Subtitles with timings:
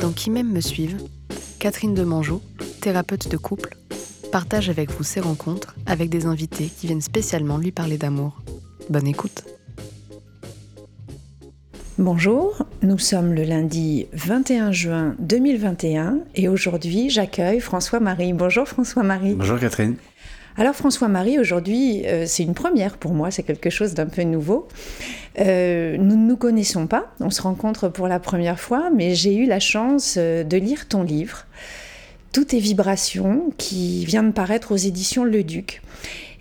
[0.00, 0.96] Dans Qui m'aime me suive,
[1.58, 2.40] Catherine Demangeau,
[2.80, 3.76] thérapeute de couple,
[4.32, 8.40] partage avec vous ses rencontres avec des invités qui viennent spécialement lui parler d'amour.
[8.88, 9.44] Bonne écoute.
[11.98, 18.32] Bonjour, nous sommes le lundi 21 juin 2021 et aujourd'hui j'accueille François-Marie.
[18.32, 19.34] Bonjour François-Marie.
[19.34, 19.96] Bonjour Catherine.
[20.56, 24.66] Alors François-Marie, aujourd'hui euh, c'est une première pour moi, c'est quelque chose d'un peu nouveau.
[25.38, 29.36] Euh, nous ne nous connaissons pas, on se rencontre pour la première fois, mais j'ai
[29.36, 31.46] eu la chance euh, de lire ton livre.
[32.32, 35.82] Tout est vibration qui vient de paraître aux éditions Le Duc.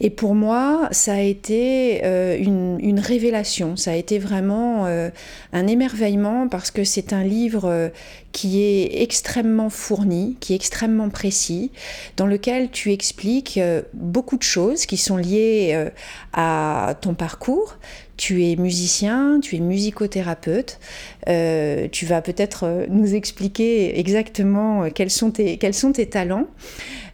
[0.02, 6.48] Et pour moi, ça a été euh, une, révélation, ça a été vraiment un émerveillement
[6.48, 7.92] parce que c'est un livre
[8.32, 11.72] qui est extrêmement fourni, qui est extrêmement précis,
[12.18, 13.60] dans lequel tu expliques
[13.94, 15.90] beaucoup de choses qui sont liées
[16.34, 17.78] à ton parcours.
[18.20, 20.80] Tu es musicien, tu es musicothérapeute.
[21.26, 26.48] tu vas peut-être nous expliquer exactement quels sont tes, quels sont tes talents.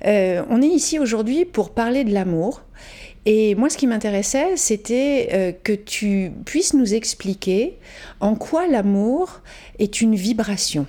[0.04, 2.66] on est ici aujourd'hui pour parler de l'amour.
[3.26, 7.78] Et moi, ce qui m'intéressait, c'était euh, que tu puisses nous expliquer
[8.20, 9.42] en quoi l'amour
[9.80, 10.86] est une vibration.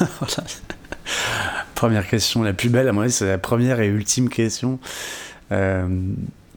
[1.74, 4.80] Première question, la plus belle à mon c'est la première et ultime question
[5.52, 5.86] euh,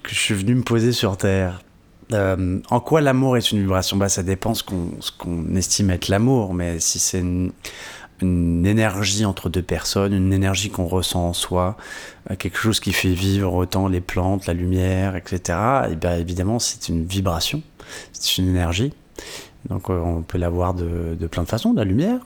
[0.02, 1.62] que je suis venu me poser sur Terre.
[2.12, 6.54] Euh, en quoi l'amour est une vibration bah, Ça dépend ce qu'on estime être l'amour,
[6.54, 7.52] mais si c'est une,
[8.22, 11.78] énergie entre deux personnes, une énergie qu'on ressent en soi,
[12.30, 15.58] euh, quelque chose qui fait vivre autant les plantes, la lumière, etc.
[15.92, 17.62] Et bien évidemment, c'est une vibration,
[18.12, 18.94] c'est une énergie.
[19.70, 22.20] Donc euh, on peut l'avoir de, de, plein de façons, de la lumière,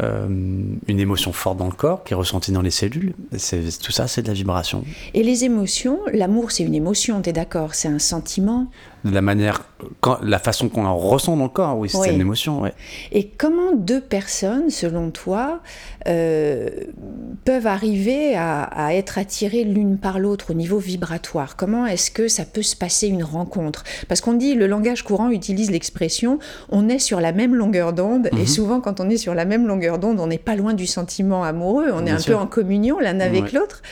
[0.00, 3.14] euh, une émotion forte dans le corps qui est ressentie dans les cellules.
[3.30, 4.84] tout ça, c'est de la vibration.
[5.14, 8.68] Et les émotions, l'amour, c'est une émotion, tu es d'accord C'est un sentiment
[9.04, 9.64] De la manière,
[10.00, 12.62] quand, la façon qu'on en ressent dans le corps, oui, c'est une émotion.
[12.62, 12.72] Ouais.
[13.12, 15.60] Et comment deux personnes, selon toi,
[16.04, 21.56] peuvent arriver à, à être attirées l'une par l'autre au niveau vibratoire?
[21.56, 23.84] Comment est-ce que ça peut se passer une rencontre?
[24.08, 26.38] Parce qu'on dit, le langage courant utilise l'expression
[26.70, 28.46] on est sur la même longueur d'onde, et mhm.
[28.46, 31.44] souvent quand on est sur la même longueur d'onde, on n'est pas loin du sentiment
[31.44, 33.82] amoureux, on est un peu en communion l'un avec l'autre.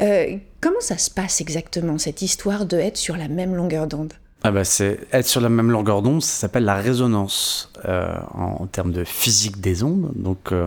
[0.00, 4.14] Euh, comment ça se passe exactement, cette histoire de être sur la même longueur d'onde?
[4.46, 8.92] Ah bah être sur la même longueur d'onde, ça s'appelle la résonance euh, en, termes
[8.92, 10.10] de physique des ondes.
[10.16, 10.66] Donc euh,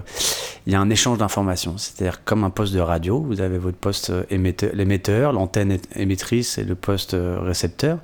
[0.65, 3.77] il y a un échange d'informations, c'est-à-dire comme un poste de radio, vous avez votre
[3.77, 7.99] poste émetteur, l'émetteur, l'antenne émettrice et le poste récepteur.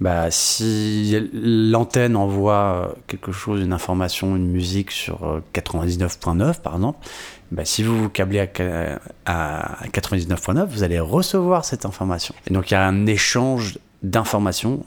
[0.00, 7.06] Bah, si l'antenne envoie quelque chose, une information, une musique sur 99.9 par exemple,
[7.52, 12.34] bah, si vous vous câblez à, à 99.9, vous allez recevoir cette information.
[12.46, 14.84] Et donc il y a un échange d'informations.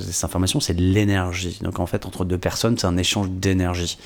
[0.00, 1.58] Cette information, c'est de l'énergie.
[1.62, 3.98] Donc en fait, entre deux personnes, c'est un échange d'énergie.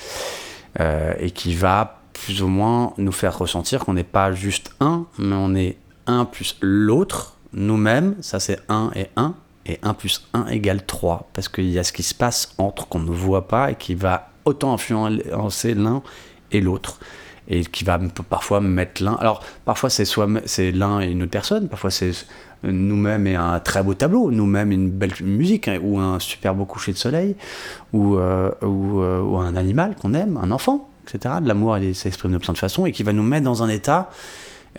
[0.81, 5.07] Euh, et qui va plus ou moins nous faire ressentir qu'on n'est pas juste un,
[5.19, 9.35] mais on est un plus l'autre, nous-mêmes, ça c'est un et un,
[9.65, 12.89] et un plus un égale 3, parce qu'il y a ce qui se passe entre
[12.89, 16.03] qu'on ne voit pas et qui va autant influencer l'un
[16.53, 16.99] et l'autre
[17.49, 19.15] et qui va parfois mettre l'un.
[19.15, 22.13] Alors parfois c'est l'un et une autre personne, parfois c'est
[22.71, 26.65] nous-mêmes et un très beau tableau, nous-mêmes une belle musique hein, ou un super beau
[26.65, 27.37] coucher de soleil
[27.93, 31.37] ou, euh, euh, ou, un animal qu'on aime, un enfant, etc.
[31.41, 33.69] De l'amour, il s'exprime de plein de façons et qui va nous mettre dans un
[33.69, 34.11] état.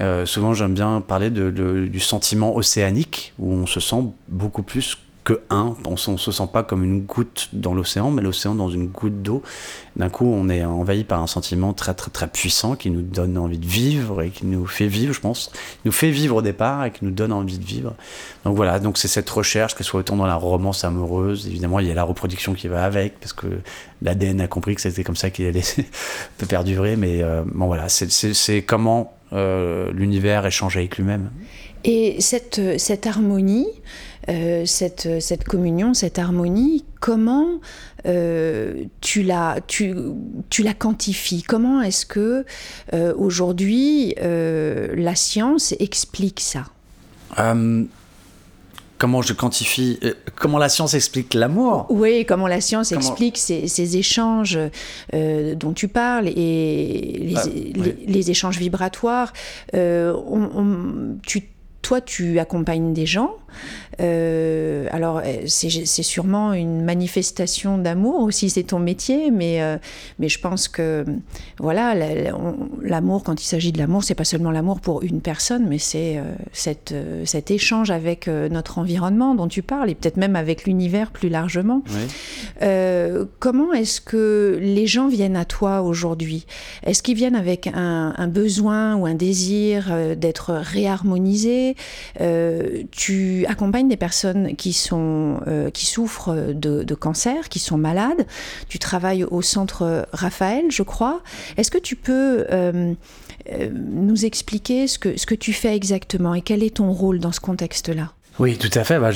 [0.01, 5.41] Euh, souvent, j'aime bien parler du sentiment océanique où on se sent beaucoup plus que
[5.49, 5.75] un.
[5.85, 9.21] On, ne se sent pas comme une goutte dans l'océan, mais l'océan dans une goutte
[9.21, 9.43] d'eau.
[9.97, 13.37] D'un coup, on est envahi par un sentiment très très très puissant qui nous donne
[13.37, 15.51] envie de vivre et qui nous fait vivre, je pense,
[15.83, 17.93] nous fait vivre au départ et qui nous donne envie de vivre.
[18.45, 21.81] Donc voilà, donc c'est cette recherche, que ce soit autant dans la romance amoureuse, évidemment
[21.81, 23.47] il y a la reproduction qui va avec, parce que
[24.01, 25.59] l'ADN a compris que c'était comme ça qu'il allait
[26.47, 31.31] perdurer, mais euh, bon voilà, c'est comment euh, l'univers échange avec lui-même.
[31.83, 33.67] Et cette, cette harmonie,
[34.29, 37.61] euh, cette, cette, communion, cette harmonie, comment
[38.05, 39.95] euh, tu, la, tu,
[40.49, 41.43] tu, la quantifies?
[41.43, 42.45] Comment est-ce que
[42.93, 46.65] euh, aujourd'hui la science explique ça?
[48.97, 49.99] Comment je quantifie
[50.35, 51.85] Comment la science explique l'amour?
[51.89, 54.59] Oui, comment la science explique ces, ces échanges
[55.13, 57.43] dont tu parles et les, ah,
[58.07, 59.31] les, échanges vibratoires.
[59.73, 61.43] On, tu
[61.87, 63.37] toi, tu accompagnes des gens
[63.99, 69.77] Euh, alors, euh, c'est sûrement une manifestation d'amour aussi, c'est ton métier, mais, euh,
[70.19, 71.05] mais je pense que,
[71.59, 71.95] voilà,
[72.81, 76.21] l'amour, quand il s'agit de l'amour, c'est pas seulement l'amour pour une personne, mais c'est
[76.53, 81.81] cet échange avec notre environnement dont tu parles, et peut-être même avec l'univers plus largement.
[83.39, 86.45] comment est-ce que les gens viennent à toi aujourd'hui?
[86.83, 91.75] Est-ce qu'ils viennent avec un, un, besoin ou un désir d'être réharmonisés?
[92.91, 98.25] Tu accompagnes des personnes qui, sont, euh, qui souffrent de, cancer, qui sont malades.
[98.69, 101.21] Tu travailles au centre Raphaël, je crois.
[101.57, 102.93] Est-ce que tu peux euh,
[103.51, 107.19] euh, nous expliquer ce que, ce que tu fais exactement et quel est ton rôle
[107.19, 108.11] dans ce contexte-là?
[108.39, 108.99] Oui, tout à fait.
[108.99, 109.11] Bah,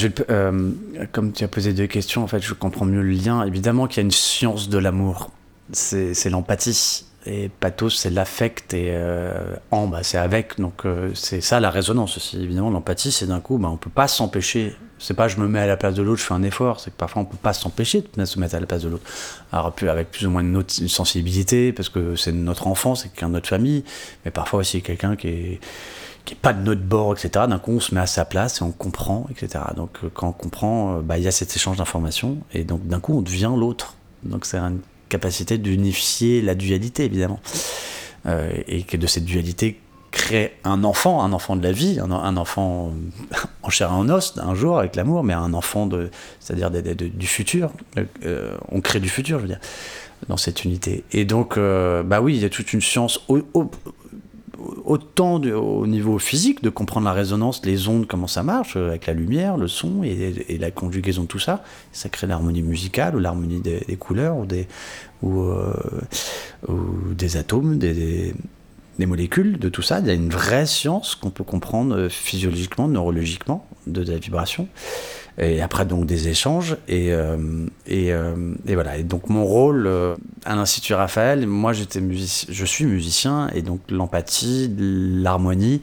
[1.12, 3.45] comme tu as posé deux questions, en fait, je comprends mieux le lien.
[3.45, 5.29] Évidemment qu'il y a une science de l'amour.
[5.71, 7.06] C'est l'empathie.
[7.25, 10.59] Et pathos, c'est l'affect et euh, en, bah, c'est avec.
[10.59, 12.41] Donc euh, c'est ça la résonance aussi.
[12.41, 14.75] Évidemment, l'empathie, c'est d'un coup, bah, on peut pas s'empêcher.
[14.97, 16.79] C'est pas je me mets à la place de l'autre, je fais un effort.
[16.79, 19.03] C'est que parfois on peut pas s'empêcher de se mettre à la place de l'autre.
[19.51, 23.33] Alors avec plus ou moins une, sensibilité, parce que c'est notre enfant, c'est quelqu'un de
[23.33, 23.83] notre famille,
[24.25, 25.59] mais parfois aussi quelqu'un qui est
[26.24, 27.45] qui est pas de notre bord, etc.
[27.50, 29.63] D'un coup, on se met à sa place et on comprend, etc.
[29.75, 33.00] Donc euh, quand on comprend, bah, il y a cet échange d'informations et donc d'un
[33.00, 33.95] coup, on devient l'autre.
[34.24, 34.74] Donc c'est un
[35.11, 37.39] capacité d'unifier la dualité, évidemment.
[38.25, 39.79] Euh, et que de cette dualité
[40.11, 42.93] crée un enfant, un enfant de la vie, un, enfant
[43.63, 46.09] en chair et en os un jour avec l'amour, mais un enfant de,
[46.39, 47.71] c'est-à-dire du futur.
[48.23, 49.59] Euh, on crée du futur, je veux dire,
[50.27, 51.03] dans cette unité.
[51.11, 53.21] Et donc, euh, bah oui, il y a toute une science
[54.85, 59.07] autant au niveau physique, de comprendre la résonance, les ondes, comment ça marche, euh, avec
[59.07, 61.63] la lumière, le son et, la conjugaison de tout ça.
[61.91, 64.67] Ça crée l'harmonie musicale ou l'harmonie des, couleurs ou des,
[65.23, 65.73] euh,
[67.35, 68.33] atomes, des,
[68.99, 69.99] des, molécules, de tout ça.
[69.99, 74.67] Il y a une vraie science qu'on peut comprendre euh, physiologiquement, neurologiquement, de la vibration
[75.41, 76.77] et après donc des échanges.
[76.88, 77.38] Et, euh,
[77.89, 78.97] euh, et, voilà.
[78.97, 80.15] Et donc mon rôle euh,
[80.45, 82.01] à l'institut Raphaël moi j'étais
[82.49, 83.49] je suis musicien.
[83.53, 85.81] Et donc l'empathie l'harmonie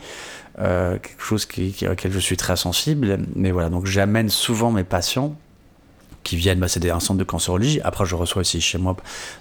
[0.56, 3.18] quelque chose qui, auquel je suis très sensible.
[3.34, 3.68] Mais voilà.
[3.68, 5.34] Donc j'amène souvent mes patients
[6.22, 6.60] qui viennent.
[6.60, 8.96] Bah, c'est un centre de cancérologie après je reçois aussi chez moi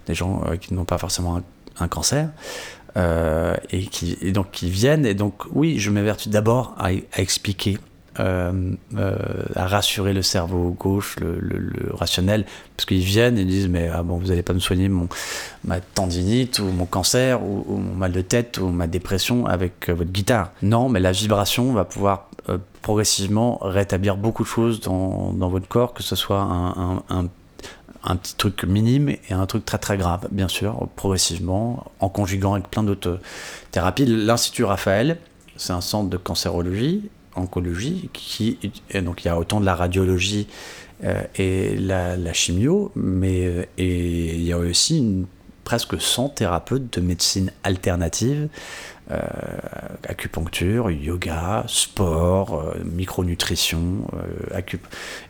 [0.07, 1.41] des gens qui n'ont pas forcément
[1.79, 2.29] un, cancer
[2.95, 5.05] et qui donc qui viennent.
[5.05, 7.77] Et donc oui je m'évertue d'abord à expliquer
[8.19, 9.15] euh, euh,
[9.55, 14.17] à rassurer le cerveau gauche, le, rationnel, parce qu'ils viennent et disent mais ah bon
[14.17, 15.07] vous n'allez pas me soigner mon
[15.63, 19.93] ma tendinite ou mon cancer ou, mon mal de tête ou ma dépression avec euh,
[19.93, 20.51] votre guitare.
[20.61, 22.29] Non, mais la vibration va pouvoir
[22.81, 29.09] progressivement rétablir beaucoup de choses dans, votre corps, que ce soit un petit truc minime
[29.09, 33.19] et un truc très très grave, bien sûr, progressivement, en conjuguant avec plein d'autres
[33.71, 34.05] thérapies.
[34.05, 35.17] L'Institut Raphaël,
[35.57, 38.57] c'est un centre de cancérologie oncologie, qui,
[38.93, 40.47] donc il y a autant de la radiologie
[41.03, 45.25] euh, et la, chimio, mais euh, et il y a aussi une,
[45.67, 48.47] presque 100 thérapeutes de médecine alternative,
[49.11, 49.19] euh,
[50.07, 54.07] acupuncture, yoga, sport, micronutrition,
[54.55, 54.79] acup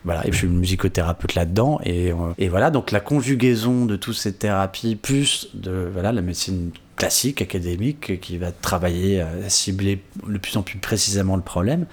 [0.04, 4.32] voilà, et je suis musicothérapeute là-dedans, et, et voilà, donc la conjugaison de toutes ces
[4.32, 10.56] thérapies, plus de voilà, la médecine classique, académique, qui va travailler à cibler de plus
[10.56, 11.86] en plus précisément le problème,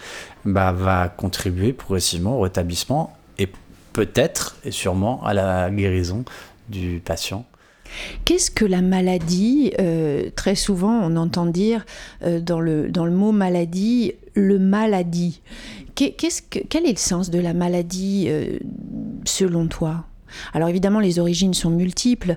[0.45, 3.49] bah, va contribuer progressivement au rétablissement et
[3.93, 6.25] peut-être et sûrement à la guérison
[6.69, 7.43] du patient.
[8.25, 11.85] Qu'est-ce que la maladie euh, Très souvent, on entend dire
[12.23, 15.41] euh, dans, le, dans le mot maladie, le maladie?
[15.95, 18.57] Quel est le sens de la maladie euh,
[19.25, 20.05] selon toi?
[20.53, 22.35] Alors évidemment, les origines sont multiples,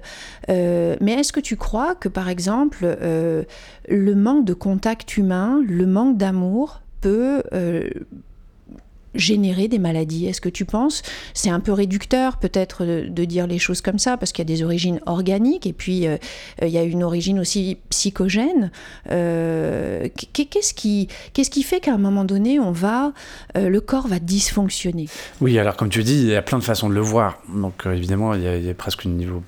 [0.49, 6.17] mais est-ce que tu crois que, par exemple, le manque de contact humain, le manque
[6.17, 7.43] d'amour peut
[9.15, 11.03] générer des maladies Est-ce que tu penses
[11.35, 14.57] C'est un peu réducteur peut-être de, dire les choses comme ça, parce qu'il y a
[14.57, 16.17] des origines organiques et puis euh,
[16.63, 18.71] il y a une origine aussi psychogène.
[19.11, 23.13] Euh, qu'est-ce qui, qu'est-ce qui fait qu'à un moment donné, on va,
[23.57, 25.09] euh, le corps va dysfonctionner?
[25.41, 27.43] Oui, alors comme tu dis, il y a plein de façons de le voir.
[27.55, 29.43] Donc évidemment, il y, a, il y a presque un niveau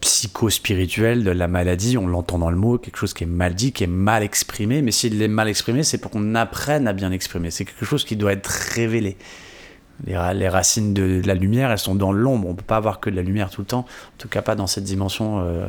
[0.00, 3.72] psycho-spirituel de la maladie, on l'entend dans le mot, quelque chose qui est mal dit,
[3.72, 7.10] qui est mal exprimé, mais s'il est mal exprimé, c'est pour qu'on apprenne à bien
[7.10, 7.50] l'exprimer.
[7.50, 9.16] C'est quelque chose qui doit être révélé.
[10.06, 12.48] Les, racines de, la lumière, elles sont dans l'ombre.
[12.48, 14.42] On ne peut pas avoir que de la lumière tout le temps, en tout cas
[14.42, 15.68] pas dans cette dimension euh,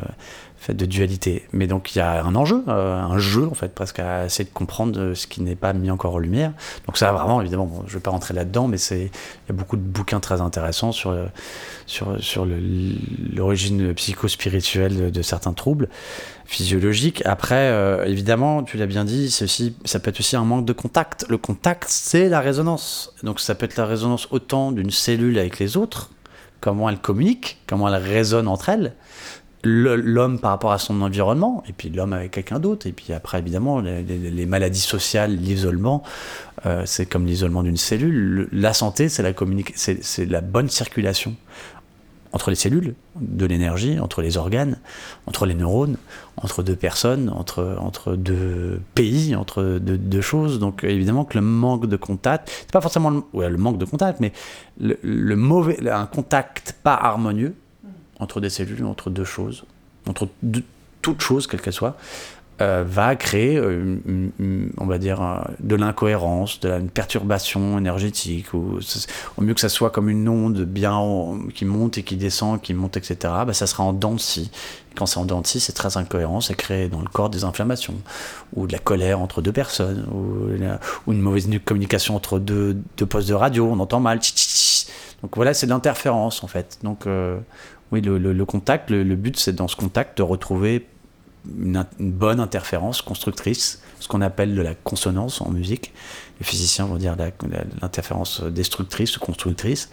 [0.58, 1.44] fait de dualité.
[1.54, 4.46] Mais donc il y a un enjeu, euh, un jeu en fait, presque à essayer
[4.46, 6.54] de comprendre ce qui n'est pas mis encore en lumière.
[6.86, 9.54] Donc ça vraiment, évidemment, je ne vais pas rentrer là-dedans, mais c'est il y a
[9.54, 11.26] beaucoup de bouquins très intéressants sur euh,
[11.86, 12.48] sur sur
[13.34, 15.90] l'origine psycho-spirituelle de, certains troubles
[16.46, 17.22] physiologiques.
[17.26, 20.74] Après, euh, évidemment, tu l'as bien dit, aussi ça peut être aussi un manque de
[20.74, 21.26] contact.
[21.30, 23.14] Le contact, c'est la résonance.
[23.24, 26.12] Donc ça peut être la résonance autant d'une cellule avec les autres,
[26.62, 28.94] comment elle communique, comment elle résonne entre elles
[29.66, 33.40] l'homme par rapport à son environnement, et puis l'homme avec quelqu'un d'autre, et puis après
[33.40, 36.04] évidemment les, maladies sociales, l'isolement,
[36.66, 38.48] euh, c'est comme l'isolement d'une cellule.
[38.52, 39.34] La santé, c'est la,
[40.26, 41.36] la bonne circulation
[42.36, 44.78] entre les cellules, de l'énergie, entre les organes,
[45.26, 45.96] entre les neurones,
[46.36, 50.60] entre deux personnes, entre, entre deux pays, entre deux, choses.
[50.60, 54.20] Donc évidemment que le manque de contact, c'est pas forcément le, le manque de contact,
[54.20, 54.34] mais
[54.82, 57.56] le mauvais, un contact pas harmonieux,
[58.20, 59.66] entre des cellules, entre deux choses,
[60.08, 60.28] entre
[61.02, 61.98] toutes choses, quelles qu'elles soient,
[62.62, 63.98] euh, va créer, euh,
[64.78, 68.80] on va dire, euh, de l'incohérence, de la, une perturbation énergétique, au
[69.42, 70.98] mieux que ça soit comme une onde bien
[71.54, 73.18] qui monte et qui descend, qui monte, etc.
[73.46, 74.16] Bah, ça sera en dents.
[74.96, 77.44] Quand c'est en dents de scie, c'est très incohérent, ça crée dans le corps des
[77.44, 77.96] inflammations,
[78.54, 83.28] ou de la colère entre deux personnes, ou, une mauvaise communication entre deux, deux, postes
[83.28, 84.22] de radio, on entend mal.
[85.22, 86.78] Donc voilà, c'est de l'interférence en fait.
[86.84, 87.06] Donc
[87.92, 90.88] oui, le, contact, le, but c'est dans ce contact de retrouver
[91.48, 95.94] une, bonne interférence constructrice, ce qu'on appelle de la consonance en musique.
[96.40, 97.16] Les physiciens vont dire
[97.82, 99.90] l'interférence destructrice ou constructrice,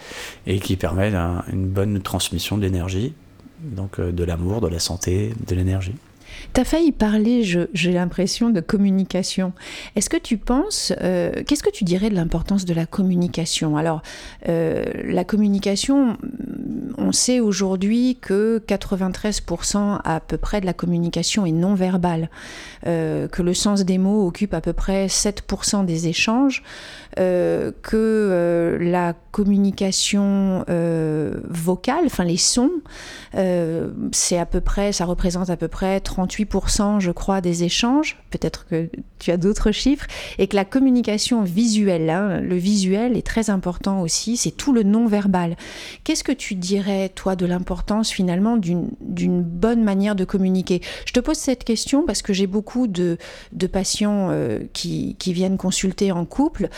[0.46, 1.12] et qui permet
[1.52, 3.14] une bonne transmission de l'énergie,
[3.60, 5.94] donc euh, de l'amour, de la santé, de l'énergie.
[6.54, 9.52] Tu as failli parler, j'ai l'impression, de communication.
[9.96, 13.76] Est-ce que tu penses, euh, qu'est-ce que tu dirais de l'importance de la communication?
[13.76, 14.02] Alors,
[14.48, 16.16] euh, la communication,
[16.98, 22.28] on sait aujourd'hui que 93% à peu près de la communication est non verbale,
[22.86, 26.62] euh, que le sens des mots occupe à peu près 7% des échanges,
[27.16, 30.64] que la communication
[31.48, 32.70] vocale, enfin les sons,
[34.12, 38.66] c'est à peu près, ça représente à peu près 38%, je crois, des échanges, peut-être
[38.66, 38.88] que
[39.18, 40.06] tu as d'autres chiffres,
[40.38, 44.82] et que la communication visuelle, hein, le visuel est très important aussi, c'est tout le
[44.82, 45.56] non-verbal.
[46.04, 50.80] Qu'est-ce que tu dirais, toi, de l'importance finalement d'une bonne manière de communiquer?
[51.06, 53.18] Je te pose cette question parce que j'ai beaucoup de,
[53.72, 56.68] patients euh, qui, viennent consulter en couple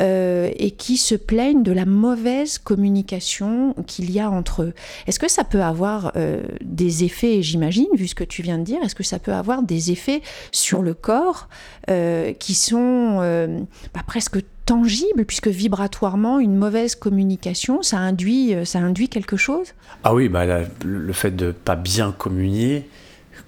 [0.00, 4.74] euh, et qui se plaignent de la mauvaise communication qu'il y a entre eux.
[5.06, 8.64] Est-ce que ça peut avoir euh, des effets, j'imagine, vu ce que tu viens de
[8.64, 8.78] dire?
[8.94, 10.22] Est-ce que ça peut avoir des effets
[10.52, 11.48] sur le corps
[11.90, 13.58] euh, qui sont euh,
[13.92, 19.74] bah, presque tangibles, puisque vibratoirement, une mauvaise communication, ça induit, euh, ça induit quelque chose?
[20.04, 20.44] Ah oui, bah,
[20.84, 22.88] le fait de pas bien communier,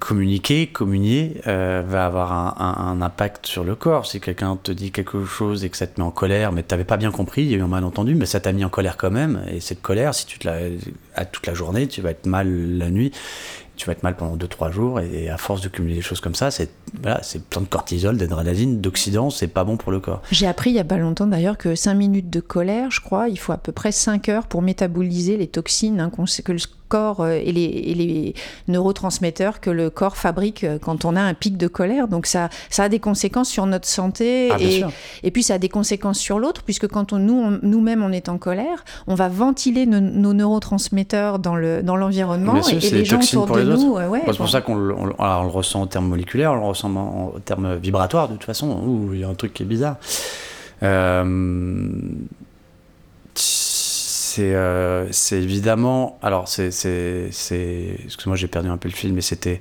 [0.00, 4.04] communiquer, communier, va avoir un, impact sur le corps.
[4.04, 6.74] Si quelqu'un te dit quelque chose et que ça te met en colère, mais tu
[6.74, 8.68] n'avais pas bien compris, il y a eu un malentendu, mais ça t'a mis en
[8.68, 9.42] colère quand même.
[9.50, 12.90] Et cette colère, si tu te la toute la journée, tu vas être mal la
[12.90, 13.12] nuit
[13.76, 16.34] tu vas être mal pendant 2-3 jours et, à force de cumuler des choses comme
[16.34, 20.22] ça, c'est voilà, plein de cortisol, d'adrénaline, d'oxydants, c'est pas bon pour le corps.
[20.30, 23.28] J'ai appris il y a pas longtemps d'ailleurs que 5 minutes de colère, je crois,
[23.28, 26.00] il faut à peu près 5 heures pour métaboliser les toxines
[26.44, 28.34] que le corps euh, et les, les,
[29.60, 32.08] que le corps fabrique euh, quand on a un pic de colère.
[32.08, 34.82] Donc ça, ça a des conséquences sur notre santé ah, et,
[35.22, 38.28] et, puis ça a des conséquences sur l'autre, puisque quand on, nous, nous-mêmes on est
[38.28, 43.56] en colère, on va ventiler nos, neurotransmetteurs dans, le, dans l'environnement et, les gens autour
[43.56, 43.96] de nous.
[43.96, 46.94] Euh, c'est pour ça qu'on le, on, le ressent en termes moléculaires, on le ressent
[46.94, 49.10] en, termes vibratoires de toute façon.
[49.12, 49.96] il y a un truc qui est bizarre.
[50.82, 51.90] Euh,
[54.42, 56.18] euh, c'est évidemment.
[56.22, 56.68] Alors, c'est.
[56.68, 59.60] Excuse-moi, j'ai perdu un peu le film, mais c'était.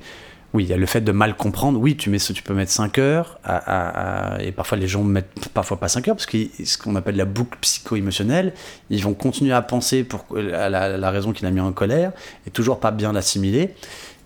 [0.53, 1.77] Oui, il y a le fait de mal comprendre.
[1.79, 3.39] Oui, tu, mets, tu peux mettre 5 heures,
[4.39, 7.25] et parfois les gens mettent parfois pas 5 heures, parce que ce qu'on appelle la
[7.25, 8.53] boucle psycho-émotionnelle,
[8.89, 12.13] ils vont continuer à penser pour la, la raison qui l'a mis en colère,
[12.47, 13.75] et toujours pas bien l'assimiler.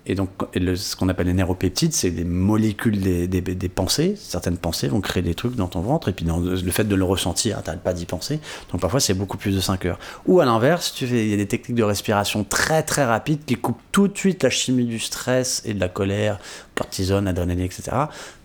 [0.10, 4.16] Et donc, ce qu'on appelle les neuropeptides, c'est des molécules des, pensées.
[4.18, 7.04] Certaines pensées vont créer des trucs dans ton ventre, et puis le fait de le
[7.04, 8.40] ressentir, tu pas d'y penser.
[8.72, 10.00] Donc, parfois, c'est beaucoup plus de 5 heures.
[10.26, 13.84] Ou à l'inverse, il y a des techniques de respiration très très rapides qui coupent
[13.92, 16.40] tout de suite la chimie du stress et de la colère,
[16.74, 17.92] cortisone, adrénaline, etc.,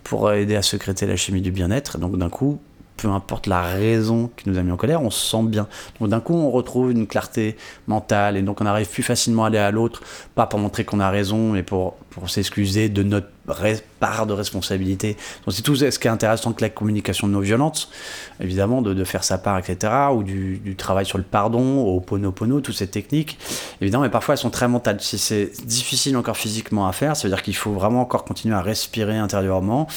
[0.02, 1.96] pour aider à sécréter la chimie du bien-être.
[1.96, 2.60] Donc, d'un coup,
[2.96, 5.66] peu importe la raison qui nous a mis en colère, on se sent bien.
[6.00, 9.48] Donc d'un coup, on retrouve une clarté mentale et donc on arrive plus facilement à
[9.48, 10.02] aller à l'autre,
[10.34, 13.26] pas pour montrer qu'on a raison, mais pour, pour s'excuser de notre
[14.00, 15.16] part de responsabilité.
[15.44, 17.88] Donc c'est tout ce qui est intéressant que la communication non violente,
[18.40, 22.00] évidemment, de, de, faire sa part, etc., ou du, du, travail sur le pardon, au
[22.00, 23.38] pono-pono, toutes ces techniques,
[23.80, 25.00] évidemment, mais parfois elles sont très mentales.
[25.00, 28.54] Si c'est difficile encore physiquement à faire, ça veut dire qu'il faut vraiment encore continuer
[28.54, 29.88] à respirer intérieurement,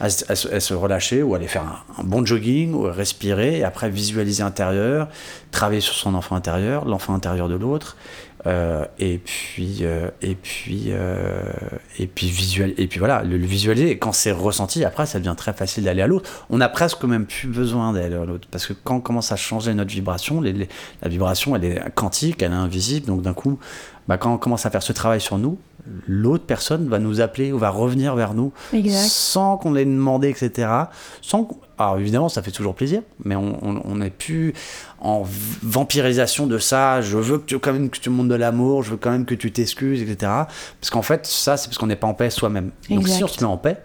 [0.00, 3.64] à, à, à se relâcher, ou aller faire un, un bon jogging, ou respirer, et
[3.64, 5.08] après visualiser intérieur,
[5.50, 7.96] travailler sur son enfant intérieur, l'enfant intérieur de l'autre,
[8.98, 11.42] et puis euh, et puis euh,
[11.98, 15.18] et puis visuel et puis voilà le, le visualiser et quand c'est ressenti après ça
[15.18, 18.46] devient très facile d'aller à l'autre on a presque même plus besoin d'aller à l'autre
[18.50, 20.68] parce que quand on commence à changer notre vibration les, les,
[21.02, 23.58] la vibration elle est quantique elle est invisible donc d'un coup
[24.06, 25.58] bah, quand on commence à faire ce travail sur nous
[26.06, 29.08] l'autre personne va nous appeler ou va revenir vers nous exact.
[29.08, 30.68] sans qu'on l'ait demandé etc
[31.20, 31.48] sans
[31.78, 34.54] alors évidemment ça fait toujours plaisir mais on n'est plus
[35.06, 35.24] en
[35.62, 38.90] vampirisation de ça je veux que tu, quand même que tu montres de l'amour je
[38.90, 40.16] veux quand même que tu t'excuses etc
[40.80, 42.70] parce qu'en fait ça c'est parce qu'on n'est pas en paix soi-même.
[42.90, 43.82] Donc si on se met en paix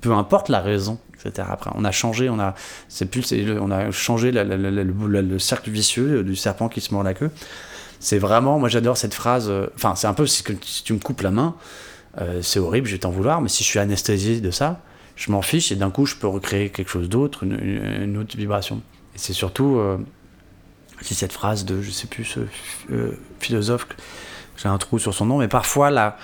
[0.00, 2.54] peu importe la raison etc après on a changé on a
[2.88, 6.80] c'est plus on a changé la, la, la, le, le cercle vicieux du serpent qui
[6.80, 7.30] se mord la queue.
[8.00, 11.22] C'est vraiment moi j'adore cette phrase enfin c'est un peu si, si tu me coupes
[11.22, 11.54] la main
[12.18, 14.80] euh, c'est horrible je vais t'en vouloir mais si je suis anesthésié de ça
[15.16, 17.58] je m'en fiche et d'un coup je peux recréer quelque chose d'autre, une,
[18.02, 18.82] une, autre vibration.
[19.14, 19.98] Et c'est surtout euh,
[21.02, 22.40] c'est cette phrase de je sais plus ce
[22.90, 23.86] euh, philosophe,
[24.56, 26.16] j'ai un trou sur son nom, mais parfois la,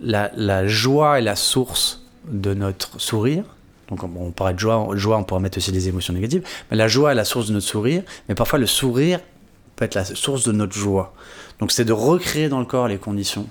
[0.00, 3.44] la, joie est la source de notre sourire.
[3.88, 7.12] Donc on, de joie, joie, on pourrait mettre aussi des émotions négatives, mais la joie
[7.12, 9.20] est la source de notre sourire, mais parfois le sourire
[9.76, 11.14] peut être la source de notre joie.
[11.60, 13.46] Donc c'est de recréer dans le corps les conditions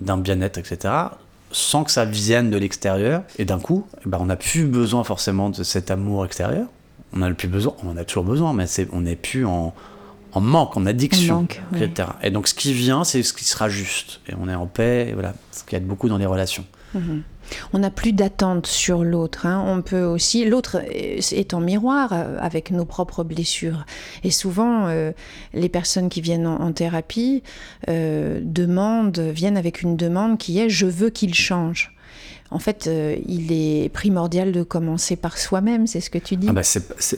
[0.00, 1.08] d'un bien-être, etc
[1.52, 3.22] sans que ça vienne de l'extérieur.
[3.38, 6.66] Et d'un coup, eh ben, on n'a plus besoin forcément de cet amour extérieur.
[7.16, 9.46] On a le plus besoin, on en a toujours besoin, mais c'est, on n'est plus
[9.46, 9.74] en,
[10.32, 12.08] en, manque, en addiction, manque, etc.
[12.08, 12.28] Oui.
[12.28, 14.20] Et donc ce qui vient, c'est ce qui sera juste.
[14.28, 16.64] Et on est en paix, et voilà, ce qui aide beaucoup dans les relations.
[16.94, 17.20] Mmh.
[17.72, 19.46] On n'a plus d'attente sur l'autre.
[19.46, 19.62] Hein.
[19.66, 23.86] On peut aussi, l'autre est en miroir avec nos propres blessures.
[24.24, 25.12] Et souvent, euh,
[25.54, 27.42] les personnes qui viennent en, en thérapie
[27.88, 31.95] euh, demandent, viennent avec une demande qui est je veux qu'il change.
[32.50, 36.46] En fait, euh, il est primordial de commencer par soi-même, c'est ce que tu dis.
[36.48, 36.62] Ah bah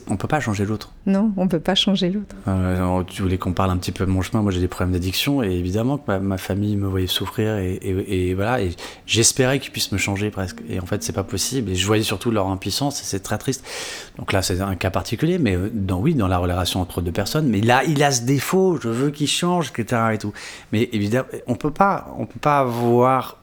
[0.08, 0.92] on peut pas changer l'autre.
[1.06, 2.34] Non, on peut pas changer l'autre.
[2.48, 4.42] Euh, tu voulais qu'on parle un petit peu de mon chemin.
[4.42, 7.74] Moi, j'ai des problèmes d'addiction et évidemment que ma, ma famille me voyait souffrir et,
[7.74, 8.60] et, et voilà.
[8.62, 8.70] Et
[9.06, 10.58] j'espérais qu'ils puissent me changer presque.
[10.68, 11.70] Et en fait, c'est pas possible.
[11.70, 13.64] Et je voyais surtout leur impuissance et c'est très triste.
[14.18, 17.12] Donc là, c'est un cas particulier, mais euh, dans oui, dans la relation entre deux
[17.12, 17.48] personnes.
[17.48, 18.78] Mais là, il a ce défaut.
[18.80, 20.02] Je veux qu'il change, etc.
[20.14, 20.32] Et tout.
[20.72, 23.42] Mais évidemment, on peut pas, on peut pas avoir.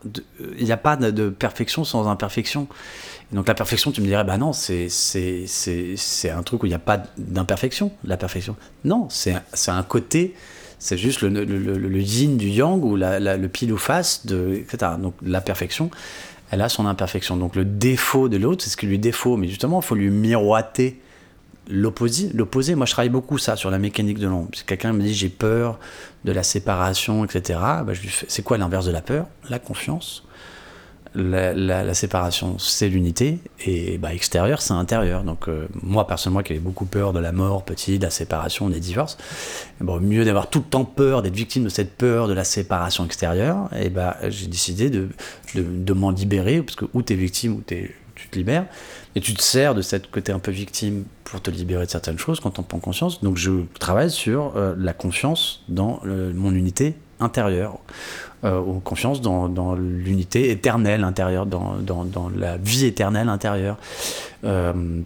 [0.58, 2.68] Il n'y a pas de, de perfection sans imperfection.
[3.32, 4.88] Et donc la perfection, tu me dirais, bah non, c'est,
[6.32, 8.56] un truc où il n'y a pas d'imperfection, la perfection.
[8.84, 9.36] Non, c'est,
[9.68, 10.36] un côté,
[10.80, 13.78] c'est juste le, le, le, le, yin du yang ou la, la, le pile ou
[13.78, 14.94] face, de, etc.
[15.00, 15.90] Donc la perfection,
[16.52, 17.38] elle a son imperfection.
[17.38, 20.10] Donc le défaut de l'autre, c'est ce qui lui défaut, mais justement, il faut lui
[20.10, 21.00] miroiter
[21.68, 22.30] l'opposé.
[22.34, 24.50] L'opposé, moi je travaille beaucoup ça sur la mécanique de l'ombre.
[24.54, 25.80] Si quelqu'un me dit j'ai peur
[26.24, 27.94] de la séparation, etc., bah,
[28.28, 29.28] c'est quoi l'inverse de la peur?
[29.50, 30.25] La confiance
[31.16, 35.24] la, séparation, c'est l'unité, et bah, extérieur, c'est intérieur.
[35.24, 38.70] Donc, euh, moi, personnellement, qui avais beaucoup peur de la mort, petit, de la séparation,
[38.70, 39.18] des divorces,
[39.80, 43.06] bon, mieux d'avoir tout le temps peur, d'être victime de cette peur de la séparation
[43.06, 47.64] extérieure, et bah, j'ai décidé de, m'en libérer, parce que ou tu es victime, ou
[47.72, 48.66] es, tu te libères,
[49.16, 52.20] et tu te sers de cette côté un peu victime pour te libérer de certaines
[52.20, 53.24] choses quand on prend conscience.
[53.24, 57.80] Donc, je travaille sur euh, la confiance dans le, mon unité intérieure
[58.46, 63.78] euh, ou confiance dans, dans l'unité éternelle intérieure, dans, dans, dans, la vie éternelle intérieure.
[64.44, 65.02] Euh,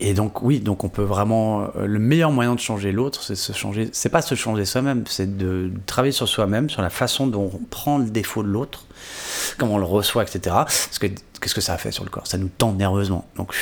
[0.00, 3.52] et donc oui, donc on peut vraiment le meilleur moyen de changer l'autre, c'est se
[3.52, 3.88] changer.
[3.92, 7.64] C'est pas se changer soi-même, c'est de travailler sur soi-même, sur la façon dont on
[7.70, 8.86] prend le défaut de l'autre,
[9.58, 10.56] comment on le reçoit, etc.
[11.40, 12.26] Qu'est-ce que ça a fait sur le corps?
[12.26, 13.28] Ça nous tend nerveusement.
[13.36, 13.52] Donc,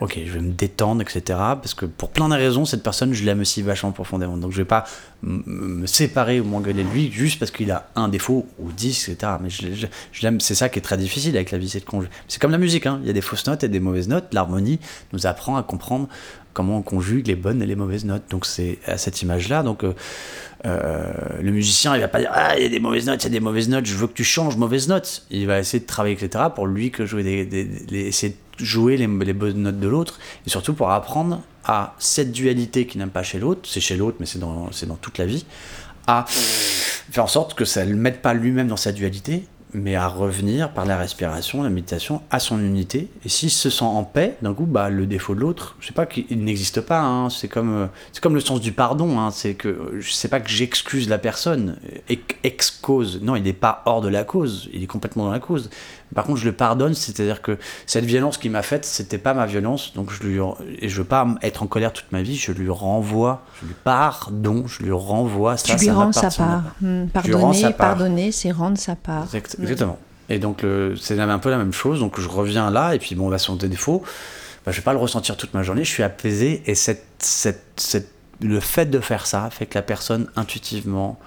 [0.00, 1.20] ok, je vais me détendre, etc.
[1.26, 4.36] Parce que pour plein de raisons, cette personne, je l'aime aussi vachement profondément.
[4.36, 4.84] Donc, je vais pas
[5.22, 9.32] me séparer ou m'engueuler de lui juste parce qu'il a un défaut ou dix, etc.
[9.42, 9.86] Mais je,
[10.22, 10.40] l'aime.
[10.40, 12.12] C'est ça qui est très difficile avec la vie, c'est de conjuguer.
[12.28, 13.00] C'est comme la musique, hein.
[13.02, 14.32] il y a des fausses notes et des mauvaises notes.
[14.32, 14.78] L'harmonie
[15.12, 16.08] nous apprend à comprendre
[16.54, 18.24] comment on conjugue les bonnes et les mauvaises notes.
[18.30, 19.62] Donc, c'est à cette image-là.
[19.62, 19.92] Donc, euh,
[20.66, 23.26] euh, le musicien, il va pas dire Ah, il y a des mauvaises notes, il
[23.26, 25.24] y a des mauvaises notes, je veux que tu changes mauvaises notes.
[25.30, 28.96] Il va essayer de travailler, etc., pour lui que jouer des, des, essayer de jouer
[28.96, 33.10] les, les bonnes notes de l'autre, et surtout pour apprendre à cette dualité qu'il n'aime
[33.10, 35.44] pas chez l'autre, c'est chez l'autre, mais c'est dans, dans toute la vie,
[36.06, 39.94] à faire en sorte que ça ne le mette pas lui-même dans sa dualité, mais
[39.94, 43.08] à revenir par la respiration, la méditation, à son unité.
[43.24, 45.92] Et s'il se sent en paix, d'un coup, bah, le défaut de l'autre, je sais
[45.92, 47.00] pas qu'il n'existe pas.
[47.00, 47.30] Hein.
[47.30, 49.18] c'est comme, euh, c'est comme le sens du pardon.
[49.18, 49.30] Hein.
[49.30, 51.78] c'est que je sais pas que j'excuse la personne,
[52.42, 53.20] ex-cause.
[53.22, 54.68] Non, il n'est pas hors de la cause.
[54.72, 55.70] Il est complètement dans la cause.
[56.14, 59.46] Par contre, je le pardonne, c'est-à-dire que cette violence qu'il m'a faite, c'était pas ma
[59.46, 60.40] violence, donc je lui
[60.78, 62.36] et je veux pas être en colère toute ma vie.
[62.36, 65.76] Je lui renvoie, je lui pardonne, je lui renvoie ça.
[65.76, 66.62] Tu lui rends sa part.
[66.80, 69.26] Hmm, pardonner, pardonner, c'est rendre sa part.
[69.34, 69.98] Exactement.
[70.28, 70.64] Et donc,
[71.00, 72.00] c'est un peu la même chose.
[72.00, 74.02] Donc, je reviens là, et puis, bon, va son défaut,
[74.64, 75.84] bah, je vais pas le ressentir toute ma journée.
[75.84, 79.82] Je suis apaisé, et cette, cette, cette, le fait de faire ça fait que la
[79.82, 81.18] personne, intuitivement,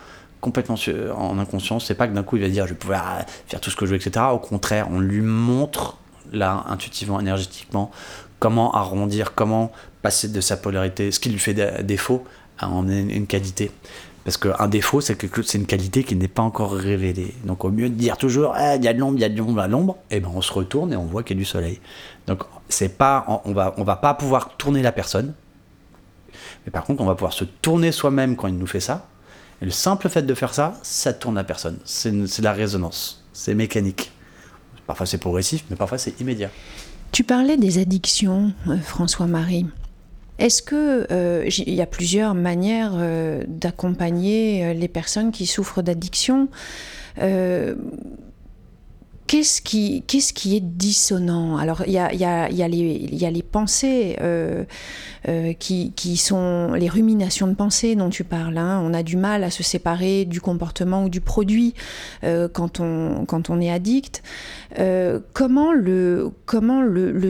[0.41, 0.75] complètement
[1.15, 3.69] en inconscience, c'est pas que d'un coup, il va dire je vais pouvoir faire tout
[3.69, 4.25] ce que je veux, etc.
[4.31, 5.97] Au contraire, on lui montre,
[6.33, 7.91] là, intuitivement, énergétiquement,
[8.39, 12.25] comment arrondir, comment passer de sa polarité, ce qui lui fait défaut,
[12.59, 13.71] en une qualité.
[14.23, 17.33] Parce qu'un défaut, c'est c'est une qualité qui n'est pas encore révélée.
[17.43, 19.29] Donc au mieux de dire toujours ah, il y a de l'ombre, il y a
[19.29, 21.41] de l'ombre l'ombre, et eh ben on se retourne et on voit qu'il y a
[21.41, 21.79] du soleil.
[22.27, 25.33] Donc c'est pas on va on va pas pouvoir tourner la personne.
[26.65, 29.07] Mais par contre, on va pouvoir se tourner soi-même quand il nous fait ça.
[29.61, 31.77] Et le simple fait de faire ça, ça tourne la personne.
[31.85, 33.23] C'est la résonance.
[33.33, 34.11] C'est mécanique.
[34.87, 36.49] Parfois c'est progressif, mais parfois c'est immédiat.
[37.11, 39.67] Tu parlais des addictions, euh, François-Marie.
[40.39, 46.49] Est-ce que euh, il y a plusieurs manières euh, d'accompagner les personnes qui souffrent d'addiction
[49.31, 50.03] Qu'est-ce qui,
[50.57, 51.55] est dissonant?
[51.55, 54.65] Alors, il y a, les pensées euh,
[55.29, 58.57] euh, qui, sont les ruminations de pensée dont tu parles.
[58.57, 58.81] Hein.
[58.83, 61.75] On a du mal à se séparer du comportement ou du produit
[62.25, 64.21] euh, quand, on, est addict.
[65.31, 66.33] comment le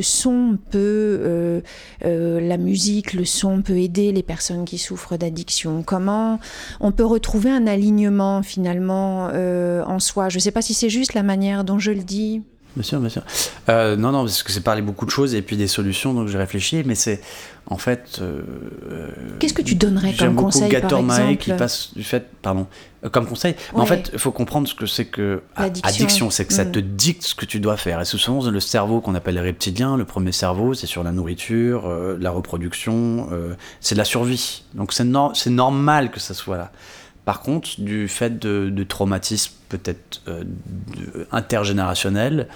[0.01, 1.61] son peut,
[2.01, 5.83] la musique, le son peut aider les personnes qui souffrent d'addiction?
[5.83, 6.39] Comment
[6.79, 10.29] on peut retrouver un alignement finalement en soi?
[10.29, 12.41] Je ne sais pas si c'est juste la manière dont je le dis.
[12.75, 13.23] Bien sûr, bien sûr.
[13.67, 16.29] Euh, non, non, parce que c'est parler beaucoup de choses et puis des solutions, donc
[16.29, 17.19] j'ai réfléchi, mais c'est
[17.65, 18.19] en fait.
[18.21, 22.67] Euh, Qu'est-ce que tu donnerais comme conseil Gator par exemple qui passe du fait, pardon,
[23.03, 23.55] euh, comme conseil.
[23.73, 26.81] en fait, il faut comprendre ce que c'est que addiction, c'est que ça te mm.
[26.81, 27.99] dicte ce que tu dois faire.
[27.99, 31.89] Et souvent le cerveau qu'on appelle les reptiliens, le premier cerveau, c'est sur la nourriture,
[32.19, 33.27] la reproduction,
[33.81, 34.63] c'est de la survie.
[34.75, 36.71] Donc c'est c'est normal que ça soit là.
[37.31, 40.43] Par contre, du fait de, traumatismes peut-être euh,
[41.31, 42.49] intergénérationnels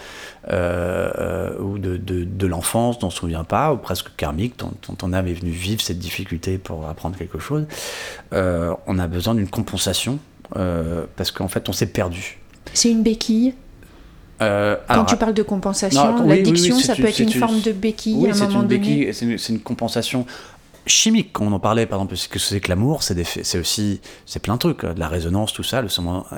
[0.50, 4.74] euh, euh, ou de, l'enfance dont on ne se souvient pas, ou presque karmique, dont,
[4.98, 7.68] ton âme est venue vivre cette difficulté pour apprendre quelque chose,
[8.34, 10.20] on a besoin d'une compensation
[11.16, 12.40] parce qu'en fait on s'est perdu.
[12.74, 13.54] C'est une béquille?
[14.42, 18.48] Quand tu parles de compensation, l'addiction, ça peut être une, forme de béquille à un
[18.50, 19.14] moment donné.
[19.14, 20.26] C'est une, compensation
[20.86, 24.56] chimique, on en parlait par exemple, ce que c'est que l'amour, c'est aussi, c'est plein
[24.56, 25.84] de trucs, de la résonance, tout ça,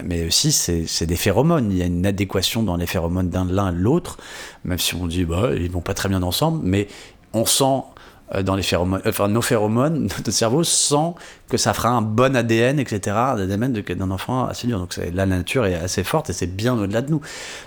[0.03, 1.71] mais aussi c'est des phéromones.
[1.71, 4.17] Il y a une adéquation dans les phéromones d'un l'un à l'autre,
[4.63, 6.87] même si on dit bah ils vont pas très bien ensemble, mais
[7.33, 7.96] on sent euh,
[8.43, 11.13] dans les phéromones, enfin nos phéromones, notre cerveau sent
[11.49, 13.15] que ça fera un bon ADN, etc.
[13.37, 14.79] L'ADN d'un enfant assez dur.
[14.79, 17.21] Donc la nature est assez forte et c'est bien au-delà de nous.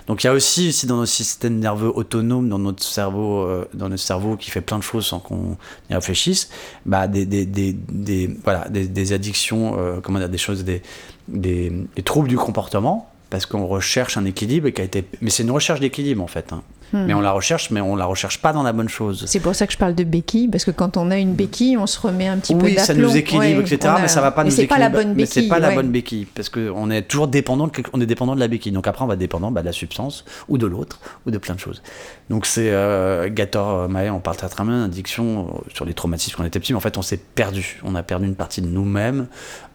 [0.07, 3.67] Donc il y a aussi, aussi dans notre système nerveux autonome, dans notre cerveau, euh,
[3.73, 5.57] dans notre cerveau qui fait plein de choses sans qu'on
[5.89, 6.49] y réfléchisse,
[6.85, 7.25] bah, des,
[8.43, 10.81] voilà, des, addictions, euh, comment dire, des choses, des,
[11.27, 15.05] des, troubles du comportement parce qu'on recherche un équilibre qui a été.
[15.21, 16.53] Mais c'est une recherche d'équilibre en fait.
[16.53, 16.61] Hein.
[16.93, 17.05] Hmm.
[17.05, 19.23] Mais on la recherche, mais on la recherche pas dans la bonne chose.
[19.27, 21.77] C'est pour ça que je parle de béquille, parce que quand on a une béquille,
[21.77, 22.79] on se remet un petit peu d'aplomb.
[22.79, 23.95] Oui, ça nous équilibre, etc.
[24.01, 24.75] Mais ça va pas mais nous équilibrer.
[24.75, 25.43] pas la bonne béquille.
[25.43, 28.39] C'est pas la bonne béquille, parce qu'on est toujours dépendant de, on est dépendant de
[28.39, 28.71] la béquille.
[28.71, 31.55] Donc après, on va dépendant bah, de la substance ou de l'autre ou de plein
[31.55, 31.81] de choses.
[32.29, 36.43] Donc c'est euh, Gator Maé, on parle très bien d'addiction euh, sur les traumatismes quand
[36.43, 37.79] on était petit, mais en fait, on s'est perdu.
[37.83, 39.27] On a perdu une partie de nous-mêmes,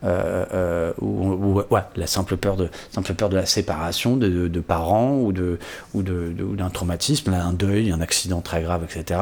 [0.05, 4.61] euh, euh ou, ouais, la simple peur de, simple peur de la séparation de, de,
[4.61, 5.59] parents ou de,
[5.95, 9.21] ou d'un traumatisme, un deuil un accident très grave, etc.,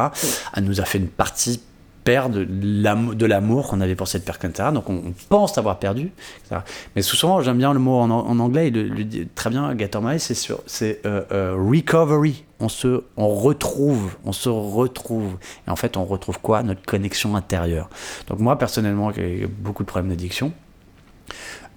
[0.54, 1.60] elle nous a fait une partie
[2.04, 4.68] perdre de l'amour qu'on avait pour cette personne, etc.
[4.72, 6.12] Donc on, pense avoir perdu,
[6.44, 6.60] etc.
[6.94, 10.34] Mais souvent, j'aime bien le mot en, anglais, il le, dit très bien, Gatormae, c'est
[10.34, 12.44] sur, c'est euh, euh, recovery.
[12.60, 15.36] On se, on retrouve, on se retrouve.
[15.66, 16.62] Et en fait, on retrouve quoi?
[16.62, 17.88] Notre connexion intérieure.
[18.28, 20.52] Donc moi, personnellement, qui ai beaucoup de problèmes d'addiction,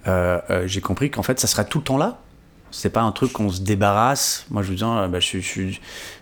[0.06, 2.18] j'ai compris qu'en fait, ça serait tout le temps là
[2.70, 4.46] c'est pas un truc qu'on se débarrasse.
[4.50, 5.80] Moi, je vous dis, ah, bah, je, suis,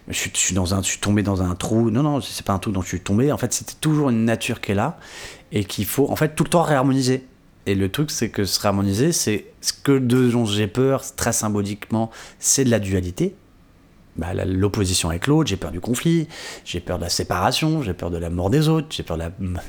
[0.08, 1.90] je, suis, dans un, je suis tombé dans un trou.
[1.90, 3.32] Non, non, c'est pas un truc dont je suis tombé.
[3.32, 4.98] En fait, c'était toujours une nature qui est là
[5.52, 7.26] et qu'il faut, en fait, tout le temps réharmoniser.
[7.66, 11.32] Et le truc, c'est que se réharmoniser, c'est ce que de dont j'ai peur, très
[11.32, 13.34] symboliquement, c'est de la dualité.
[14.18, 16.28] Bah, l'opposition avec l'autre, j'ai peur du conflit,
[16.64, 19.24] j'ai peur de la séparation, j'ai peur de la mort des autres, j'ai peur de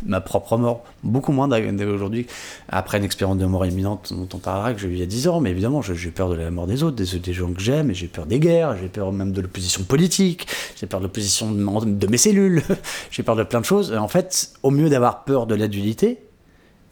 [0.05, 0.83] ma propre mort.
[1.03, 2.27] Beaucoup moins aujourd'hui,
[2.69, 5.07] après une expérience de mort imminente dont on parlera, que j'ai eu il y a
[5.07, 7.91] 10 ans, mais évidemment, j'ai peur de la mort des autres, des, gens que j'aime,
[7.91, 10.47] et j'ai peur des guerres, j'ai peur même de l'opposition politique,
[10.79, 12.63] j'ai peur de l'opposition de, mes cellules,
[13.11, 13.93] j'ai peur de plein de choses.
[13.93, 16.19] En fait, au mieux d'avoir peur de la dualité,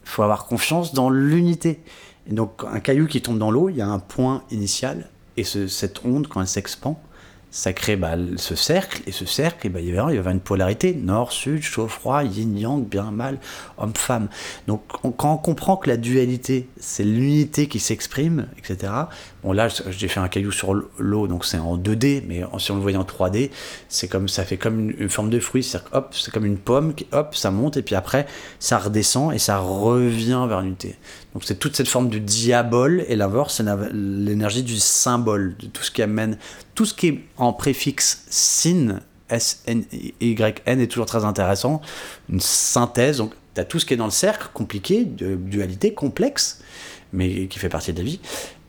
[0.04, 1.80] il faut avoir confiance dans l'unité.
[2.28, 5.44] Et donc, un caillou qui tombe dans l'eau, il y a un point initial, et
[5.44, 6.98] cette onde, quand elle s'expand,
[7.56, 10.40] ça crée bah, ce cercle, et ce cercle, et bah, il, va y avoir une
[10.40, 13.38] polarité, nord, sud, chaud, froid, yin, yang, bien, mal,
[13.78, 14.28] homme, femme.
[14.66, 14.82] Donc
[15.16, 18.92] quand on comprend que la dualité, c'est l'unité qui s'exprime, etc.,
[19.42, 22.74] bon là j'ai fait un caillou sur l'eau, donc c'est en 2D, mais si on
[22.74, 23.48] le voyait en 3D,
[23.88, 26.94] c'est comme, ça fait comme une, forme de fruit, c'est hop, c'est comme une pomme,
[26.94, 28.26] qui, hop, ça monte, et puis après,
[28.58, 30.96] ça redescend, et ça revient vers l'unité.
[31.36, 35.82] Donc c'est toute cette forme de diabole, et l'inverse, c'est l'énergie du symbole, de tout
[35.82, 36.38] ce qui amène
[36.74, 41.82] tout ce qui est en préfixe sin, S, N, Y, N est toujours très intéressant.
[42.30, 45.92] Une synthèse, donc tu as tout ce qui est dans le cercle, compliqué, de dualité,
[45.92, 46.62] complexe,
[47.12, 48.20] mais qui fait partie de la vie.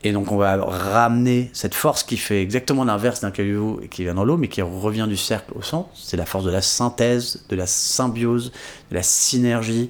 [0.03, 4.15] Et donc on va ramener cette force qui fait exactement l'inverse d'un caillou qui vient
[4.15, 5.87] dans l'eau, mais qui revient du cercle au centre.
[5.95, 8.51] C'est la force de la synthèse, de la symbiose,
[8.91, 9.89] de la synergie,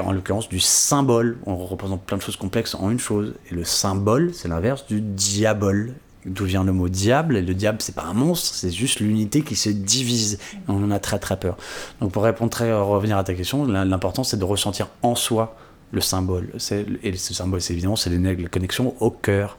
[0.00, 1.38] en l'occurrence du symbole.
[1.46, 3.34] On représente plein de choses complexes en une chose.
[3.50, 7.36] Et le symbole, c'est l'inverse du diabole d'où vient le mot diable?
[7.36, 10.38] Et le diable, c'est pas un monstre, c'est juste l'unité qui se divise.
[10.68, 11.56] on en a très très peur.
[12.00, 15.56] Donc pour répondre très, revenir à ta question, l'important c'est de ressentir en soi
[15.90, 16.50] le symbole.
[17.02, 19.56] Et ce symbole, c'est évidemment, c'est la connexion au cœur.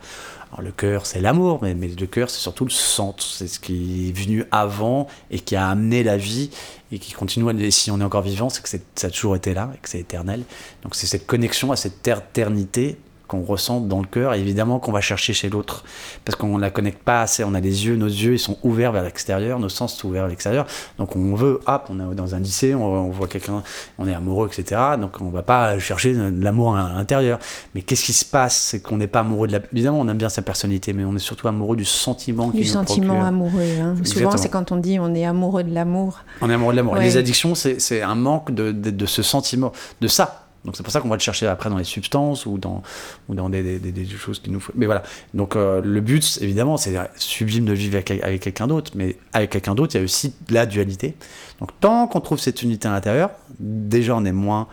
[0.58, 3.24] Le cœur, c'est l'amour, mais, le cœur, c'est surtout le centre.
[3.24, 6.50] C'est ce qui est venu avant et qui a amené la vie
[6.92, 7.64] et qui continue.
[7.64, 9.88] Et si on est encore vivant, c'est que ça a toujours été là et que
[9.88, 10.44] c'est éternel.
[10.84, 12.98] Donc c'est cette connexion à cette éternité
[13.30, 15.84] qu'on ressent dans le cœur, évidemment qu'on va chercher chez l'autre,
[16.26, 18.58] parce qu'on ne la connecte pas assez, on a les yeux, nos yeux, ils sont
[18.63, 20.65] ouverts vers l'extérieur, nos sens sont ouverts vers l'extérieur,
[20.98, 23.62] donc on veut, hop, on est dans un lycée, on, voit quelqu'un,
[24.00, 27.39] on est amoureux, etc., donc on va pas chercher l'amour à l'intérieur.
[27.76, 28.58] Mais qu'est-ce qui se passe?
[28.58, 29.60] C'est qu'on n'est pas amoureux de la...
[29.72, 33.24] Évidemment, on aime bien sa personnalité, mais on est surtout amoureux du sentiment Du sentiment
[33.24, 33.80] amoureux.
[33.80, 33.96] Hein.
[34.04, 36.20] Souvent, c'est quand on dit on est amoureux de l'amour.
[36.42, 36.96] On est amoureux de l'amour.
[36.96, 41.00] Les addictions, c'est un manque de, de ce sentiment, de ça donc c'est pour ça
[41.00, 42.84] qu'on va le chercher après dans les substances ou dans,
[43.28, 44.63] ou dans des, des, des choses qui nous.
[44.76, 45.04] Mais voilà.
[45.34, 49.52] Donc euh, le but, évidemment, c'est sublime de vivre avec, avec quelqu'un d'autre, mais avec
[49.52, 51.15] quelqu'un d'autre, il y a aussi la dualité.
[51.60, 54.67] Donc tant qu'on trouve cette unité à l'intérieur, déjà on est moins.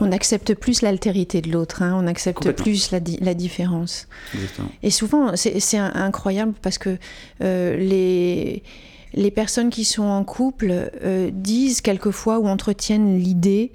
[0.00, 4.08] On accepte plus l'altérité de l'autre, hein, on accepte plus la, la différence.
[4.34, 4.68] Exactement.
[4.82, 6.98] Et souvent, c'est incroyable parce que
[7.42, 8.62] euh, les
[9.14, 13.72] les personnes qui sont en couple euh, disent quelquefois ou entretiennent l'idée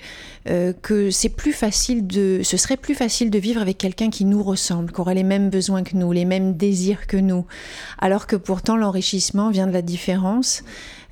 [0.50, 4.26] euh, que c'est plus facile de, ce serait plus facile de vivre avec quelqu'un qui
[4.26, 7.46] nous ressemble, qui aurait les mêmes besoins que nous, les mêmes désirs que nous,
[8.00, 10.64] alors que pourtant l'enrichissement vient de la différence.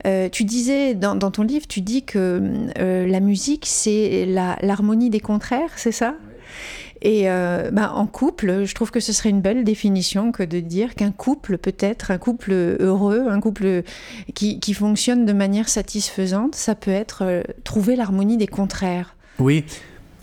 [0.06, 2.42] Euh, tu disais dans, ton livre, tu dis que
[2.76, 4.26] la musique c'est
[4.62, 6.16] l'harmonie des contraires, c'est ça?
[7.02, 10.60] Et euh, bah, en couple, je trouve que ce serait une belle définition que de
[10.60, 13.84] dire qu'un couple peut être un couple heureux, un couple
[14.34, 19.16] qui, fonctionne de manière satisfaisante, ça peut être euh, trouver l'harmonie des contraires.
[19.40, 19.66] Oui.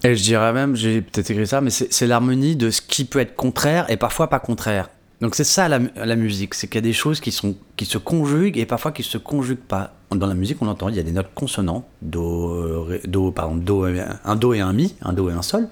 [0.03, 3.21] Et je dirais même, j'ai peut-être écrit ça, mais c'est l'harmonie de ce qui peut
[3.21, 4.91] être contraire et parfois pas contraire.
[5.23, 8.67] Donc c'est ça la, musique, c'est qu'il y a des choses qui, se conjuguent et
[8.67, 9.95] parfois qui se conjuguent pas.
[10.11, 13.85] Dans la musique, on entend, il y a des notes consonantes, do, do, pardon, do,
[13.85, 15.69] un do et un mi, un do et un sol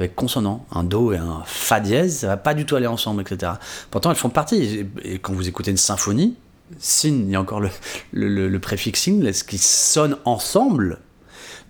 [0.00, 0.66] va être consonant.
[0.70, 3.52] Un do et un fa dièse, ça va pas du tout aller ensemble, etc.
[3.90, 4.86] Pourtant, elles font partie.
[5.02, 6.36] Et quand vous écoutez une symphonie,
[6.78, 7.70] sin, il y a encore le,
[8.12, 9.08] le, le, préfixe
[9.46, 10.98] qui sonne ensemble.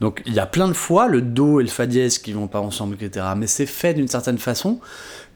[0.01, 2.49] Donc il y a plein de fois le do et le fa dièse qui vont
[2.49, 3.27] pas ensemble, etc.
[3.37, 4.81] Mais c'est fait d'une certaine façon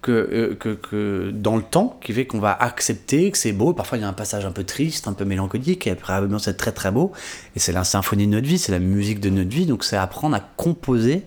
[0.09, 3.72] euh, que, dans le temps, qui fait qu'on va accepter que c'est beau.
[3.72, 6.57] Parfois, il y a un passage un peu triste, un peu mélancolique, et après, c'est
[6.57, 7.12] très très beau.
[7.57, 9.66] Et c'est la symphonie de notre vie, c'est la musique de notre vie.
[9.66, 11.24] Donc, c'est apprendre à composer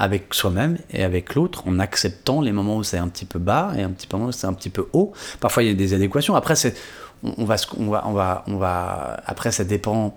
[0.00, 3.72] avec soi-même et avec l'autre en acceptant les moments où c'est un petit peu bas
[3.76, 5.12] et un petit moment où c'est un petit peu haut.
[5.40, 6.34] Parfois il y a des adéquations.
[6.34, 6.74] Après c'est
[7.22, 10.16] on, va on va on va on va après ça dépend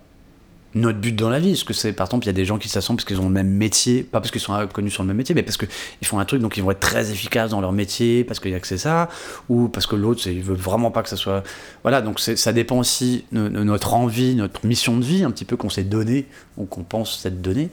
[0.76, 1.52] notre but dans la vie.
[1.52, 3.28] Parce que c'est, par exemple, il y a des gens qui s'assemblent parce qu'ils ont
[3.28, 6.08] le même métier, pas parce qu'ils sont connus sur le même métier, mais parce qu'ils
[6.08, 8.56] font un truc, donc ils vont être très efficaces dans leur métier, parce qu'il y
[8.56, 9.10] a que c'est ça,
[9.50, 11.44] ou parce que l'autre, il veut vraiment pas que ça soit.
[11.84, 15.58] Voilà, donc ça dépend aussi de, notre envie, notre mission de vie, un petit peu
[15.58, 16.26] qu'on s'est donné,
[16.58, 17.70] ou qu'on pense s'être donné.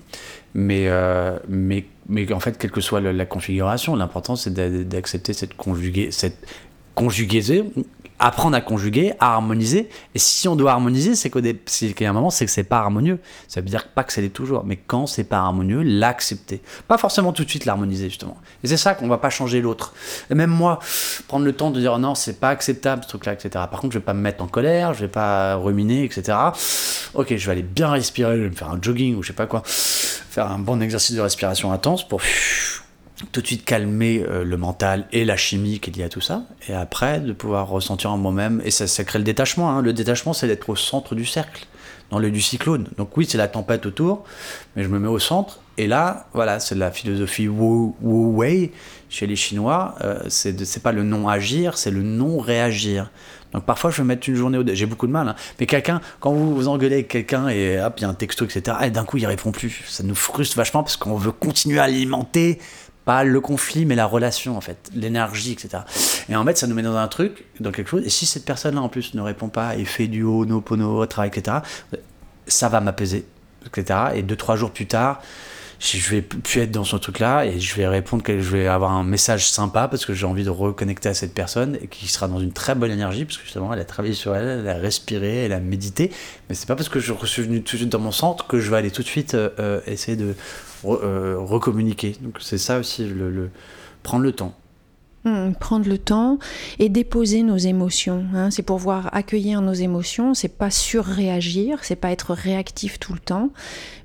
[0.54, 5.54] Mais, euh, mais, mais en fait, quelle que soit la, configuration, l'important c'est d'accepter cette,
[5.54, 6.44] conjuguée, cette
[6.94, 7.70] conjugaison
[8.20, 9.88] apprendre à conjuguer, à harmoniser.
[10.14, 13.18] Et si on doit harmoniser, c'est a un moment, c'est que c'est pas harmonieux.
[13.48, 16.60] Ça veut dire pas que c'est toujours, mais quand c'est pas harmonieux, l'accepter.
[16.86, 18.36] Pas forcément tout de suite l'harmoniser, justement.
[18.62, 19.94] Et c'est ça qu'on va pas changer l'autre.
[20.30, 20.78] Et même moi,
[21.26, 23.50] prendre le temps de dire non, c'est pas acceptable ce truc-là, etc.
[23.70, 26.36] Par contre, je vais pas me mettre en colère, je vais pas ruminer, etc.
[27.14, 29.34] Ok, je vais aller bien respirer, je vais me faire un jogging ou je sais
[29.34, 32.20] pas quoi, faire un bon exercice de respiration intense pour
[33.32, 36.20] tout de suite calmer euh, le mental et la chimie qui est liée à tout
[36.20, 39.70] ça, et après de pouvoir ressentir en moi-même, et ça, ça crée le détachement.
[39.70, 39.82] Hein.
[39.82, 41.66] Le détachement, c'est d'être au centre du cercle,
[42.10, 42.88] dans le du cyclone.
[42.96, 44.24] Donc oui, c'est la tempête autour,
[44.74, 48.70] mais je me mets au centre, et là, voilà, c'est la philosophie Wu, Wu Wei
[49.08, 49.94] chez les Chinois.
[50.02, 53.10] Euh, c'est pas le non agir, c'est le non réagir.
[53.54, 55.26] Donc parfois, je vais mettre une journée au J'ai beaucoup de mal.
[55.28, 55.36] Hein.
[55.58, 58.44] Mais quelqu'un, quand vous vous engueulez avec quelqu'un et hop, il y a un texto,
[58.44, 59.82] etc., et d'un coup, il répond plus.
[59.88, 62.58] Ça nous frustre vachement parce qu'on veut continuer à alimenter
[63.24, 65.82] le conflit, mais la relation, en fait, l'énergie, etc.
[66.28, 68.04] Et en fait, ça nous met dans un truc, dans quelque chose.
[68.04, 71.04] Et si cette personne-là, en plus, ne répond pas et fait du haut, no pono,
[71.06, 71.58] travail, etc.,
[72.46, 73.26] ça va m'apaiser,
[73.66, 74.00] etc.
[74.14, 75.22] Et deux, trois jours plus tard,
[75.80, 78.92] je vais plus être dans ce truc-là et je vais répondre que je vais avoir
[78.92, 82.28] un message sympa parce que j'ai envie de reconnecter à cette personne et qui sera
[82.28, 84.74] dans une très bonne énergie parce que justement elle a travaillé sur elle, elle a
[84.74, 86.12] respiré, elle a médité.
[86.48, 88.60] Mais c'est pas parce que je suis venu tout de suite dans mon centre que
[88.60, 90.34] je vais aller tout de suite euh, euh, essayer de
[90.84, 92.14] euh, recommuniquer.
[92.20, 93.48] Donc c'est ça aussi, le,
[94.02, 94.54] prendre le temps.
[95.24, 96.38] Hmm, prendre le temps
[96.78, 98.24] et déposer nos émotions.
[98.34, 98.50] Hein.
[98.50, 100.32] C'est pouvoir accueillir nos émotions.
[100.32, 103.50] C'est pas surréagir, c'est pas être réactif tout le temps,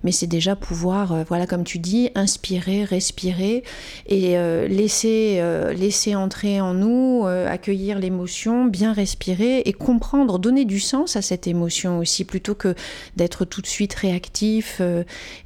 [0.03, 3.63] mais c'est déjà pouvoir, euh, voilà, comme tu dis, inspirer, respirer
[4.07, 5.41] et euh, laisser,
[5.73, 11.47] laisser entrer en nous, accueillir l'émotion, bien respirer et comprendre, donner du sens à cette
[11.47, 12.75] émotion aussi, plutôt que
[13.15, 14.81] d'être tout de suite réactif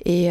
[0.05, 0.29] et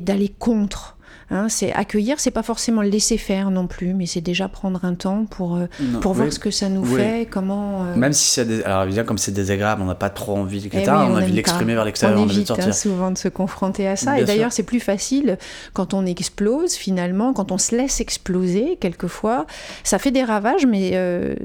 [0.00, 0.98] d'aller contre.
[1.32, 4.84] Hein, c'est accueillir, c'est pas forcément le laisser faire non plus, mais c'est déjà prendre
[4.84, 5.66] un temps pour, euh,
[6.00, 7.84] pour voir ce que ça nous fait, comment.
[7.84, 8.62] Euh, Même si c'est des...
[8.64, 10.82] alors évidemment comme c'est désagréable, on n'a pas trop envie, etc.
[10.86, 13.86] Eh on, a envie de l'exprimer vers l'extérieur, on, évite hein, souvent de se confronter
[13.86, 14.18] à ça.
[14.18, 15.38] et d'ailleurs, c'est plus facile
[15.72, 19.46] quand on explose finalement, quand on se laisse exploser quelquefois.
[19.84, 21.36] Ça fait des ravages, mais euh,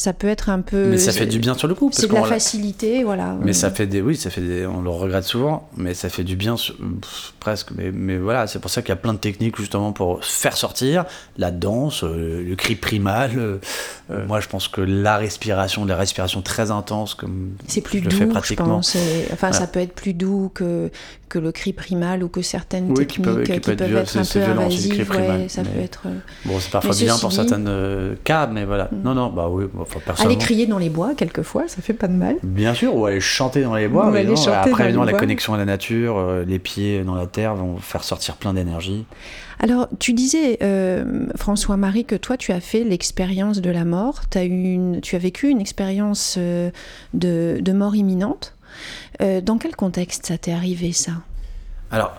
[0.00, 0.86] ça peut être un peu.
[0.86, 1.90] Mais ça fait du bien sur le coup.
[1.92, 3.36] C'est de la facilité, voilà.
[3.42, 6.24] Mais ça fait des, oui, ça fait des, on le regrette souvent, mais ça fait
[6.24, 6.54] du bien
[7.38, 7.72] presque.
[7.76, 10.56] Mais, mais voilà, c'est pour ça qu'il y a plein de techniques justement pour faire
[10.56, 11.04] sortir
[11.36, 13.32] la danse, euh, le cri primal.
[13.36, 13.58] Euh,
[14.10, 18.10] euh, moi, je pense que la respiration, la respiration très intense, comme c'est plus doux,
[18.42, 18.96] je pense.
[19.34, 20.90] Enfin, ça peut être plus doux que
[21.30, 25.10] que le cri primal ou que certaines techniques qui peuvent, être, un peu invasives.
[25.10, 26.02] Ouais, ça peut être.
[26.44, 27.62] Bon, c'est parfois bien pour certains
[28.24, 28.90] cas, mais voilà.
[28.92, 29.02] Mm.
[29.02, 29.64] Non, non, bah oui.
[30.18, 32.36] Aller crier dans les bois, quelquefois, ça fait pas de mal.
[32.42, 34.10] Bien sûr, ou aller chanter dans les bois.
[34.10, 37.78] Mais après, évidemment, la connexion à la nature, euh, les pieds dans la terre vont
[37.78, 39.06] faire sortir plein d'énergie.
[39.58, 44.22] Alors, tu disais, euh, François-Marie, que toi, tu as fait l'expérience de la mort.
[44.34, 46.70] As une, tu as vécu une expérience euh,
[47.12, 48.56] de, de, mort imminente.
[49.20, 51.12] Dans quel contexte ça t'est arrivé, ça?
[51.90, 52.12] Alors,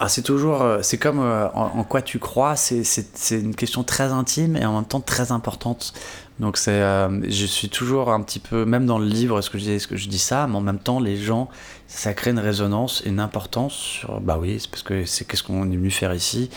[0.00, 2.84] ah, c'est toujours, c'est comme en, en, quoi tu crois, c'est
[3.30, 5.94] une question très intime et en même temps très importante.
[6.40, 9.58] Donc c'est, euh, je suis toujours un petit peu, même dans le livre, ce que
[9.58, 11.48] je dis, ce que je dis ça, mais en même temps, les gens,
[11.86, 15.70] ça crée une résonance une importance sur, bah oui, c'est parce que c'est qu'est-ce qu'on
[15.70, 16.50] est venu faire ici?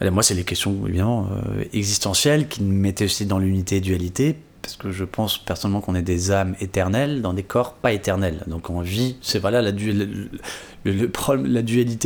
[0.00, 4.76] Moi, c'est les questions évidemment euh, existentielles qui me mettaient aussi dans l'unité dualité, parce
[4.76, 8.42] que je pense personnellement qu'on est des âmes éternelles dans des corps pas éternels.
[8.46, 10.12] Donc on vit, c'est voilà la, dualité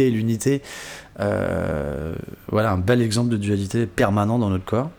[0.07, 0.63] et l'unité.
[1.21, 2.15] Euh,
[2.49, 4.91] voilà un bel exemple de dualité permanent dans notre corps.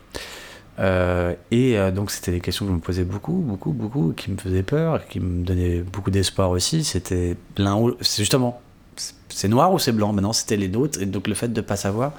[0.80, 4.30] Euh, et euh, donc c'était des questions que je me posais beaucoup, beaucoup, beaucoup, qui
[4.30, 6.84] me faisaient peur, qui me donnaient beaucoup d'espoir aussi.
[6.84, 8.60] C'était l'un c'est justement,
[9.28, 10.12] c'est noir ou c'est blanc?
[10.12, 12.12] Maintenant c'était les nôtres, et donc le fait de ne pas savoir,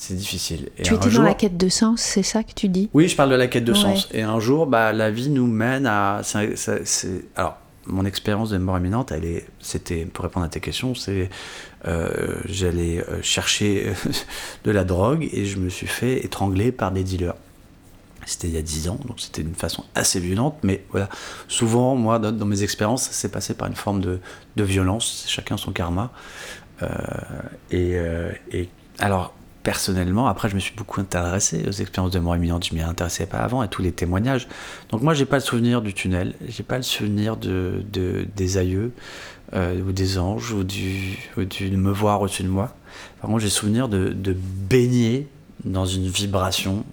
[0.00, 0.70] c'est difficile.
[0.80, 2.88] tu étais dans la quête de sens, c'est ça que tu dis?
[2.94, 4.08] Oui, je parle de la quête de sens.
[4.12, 6.22] Et un jour, bah, la vie nous mène à.
[7.34, 11.30] alors, mon expérience de mort imminente, elle est, c'était pour répondre à tes questions, c'est
[11.86, 13.92] euh, j'allais chercher
[14.64, 17.34] de la drogue et je me suis fait étrangler par des dealers.
[18.24, 21.08] C'était il y a 10 ans, donc c'était une façon assez violente, mais voilà.
[21.48, 24.20] Souvent, moi, dans, mes expériences, ça s'est passé par une forme de,
[24.54, 26.12] de violence, chacun son karma.
[26.82, 26.86] Euh,
[27.72, 28.68] et, euh, et,
[29.00, 29.34] alors,
[29.68, 33.26] personnellement, après, je me suis beaucoup intéressé aux expériences de mort imminente, je m'y intéressais
[33.26, 34.48] pas avant, à tous les témoignages.
[34.88, 38.56] Donc, moi, j'ai pas le souvenir du tunnel, j'ai pas le souvenir de, de des
[38.56, 38.92] aïeux,
[39.52, 42.74] euh, ou des anges, ou du, ou du me voir au-dessus de moi.
[43.20, 45.28] Par contre, j'ai le souvenir de, de baigner
[45.66, 46.86] dans une vibration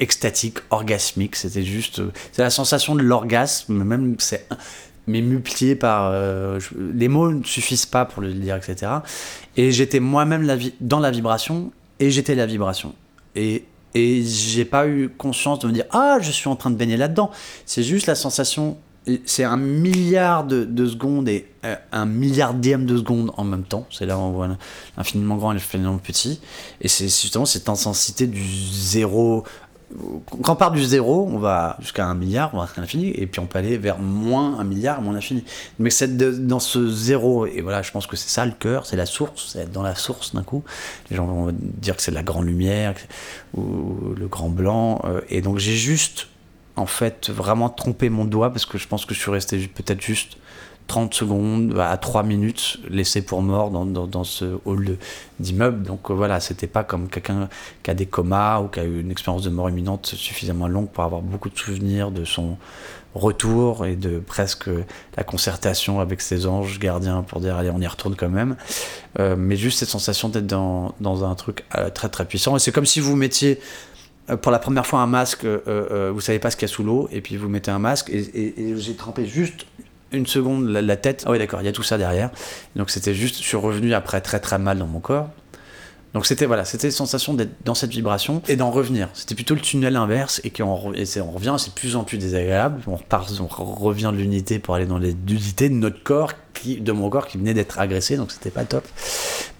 [0.00, 1.36] extatique, orgasmique.
[1.36, 1.98] C'était juste.
[1.98, 4.48] Euh, c'est la sensation de l'orgasme, même c'est
[5.06, 6.10] mais multiplié par.
[6.12, 6.58] Euh,
[6.94, 8.92] les mots ne suffisent pas pour le dire, etc.
[9.56, 10.46] Et j'étais moi-même
[10.80, 12.94] dans la vibration et j'étais la vibration.
[13.34, 13.64] Et,
[13.94, 16.96] Et j'ai pas eu conscience de me dire ah je suis en train de baigner
[16.96, 17.30] là-dedans.
[17.64, 18.78] C'est juste la sensation.
[19.24, 23.86] C'est un milliard de, secondes et euh, un milliardième de seconde en même temps.
[23.88, 24.48] C'est là où on voit
[24.96, 26.40] l'infiniment grand et l'infiniment petit.
[26.80, 29.44] Et c'est justement cette intensité du zéro
[30.42, 33.26] quand on part du zéro, on va jusqu'à un milliard, on va jusqu'à l'infini, et
[33.26, 35.44] puis on peut aller vers moins un milliard, moins l'infini.
[35.78, 38.96] Mais c'est dans ce zéro, et voilà, je pense que c'est ça le cœur, c'est
[38.96, 40.64] la source, c'est être dans la source d'un coup.
[41.10, 42.94] Les gens vont dire que c'est la grande lumière,
[43.54, 46.26] ou le grand blanc, euh, et donc j'ai juste,
[46.74, 50.02] en fait, vraiment trompé mon doigt, parce que je pense que je suis resté peut-être
[50.02, 50.36] juste
[50.86, 54.96] 30 secondes à 3 minutes laissé pour mort dans, dans, ce hall
[55.40, 55.82] d'immeuble.
[55.82, 57.48] Donc euh, voilà, c'était pas comme quelqu'un
[57.82, 60.88] qui a des comas ou qui a eu une expérience de mort imminente suffisamment longue
[60.88, 62.56] pour avoir beaucoup de souvenirs de son
[63.14, 64.68] retour et de presque
[65.16, 68.56] la concertation avec ses anges gardiens pour dire allez on y retourne quand même.
[69.18, 72.56] Euh, mais juste cette sensation d'être dans, dans, un truc euh, très très puissant.
[72.56, 73.60] Et c'est comme si vous mettiez
[74.42, 77.08] pour la première fois un masque, vous savez pas ce qu'il y a sous l'eau,
[77.12, 79.66] et puis vous mettez un masque, et, et j'ai trempé juste
[80.12, 81.24] une seconde la, tête.
[81.26, 82.30] Ah oui, d'accord, il y a tout ça derrière.
[82.74, 85.28] Donc c'était juste, je suis revenu après très très mal dans mon corps.
[86.14, 89.10] Donc c'était voilà, c'était sensation d'être dans cette vibration et d'en revenir.
[89.12, 90.76] C'était plutôt le tunnel inverse et qu'on on
[91.30, 92.80] revient, c'est plus en plus désagréable.
[92.86, 96.80] On repart, on revient de l'unité pour aller dans les unités de notre corps, qui,
[96.80, 98.86] de mon corps qui venait d'être agressé, donc c'était pas top.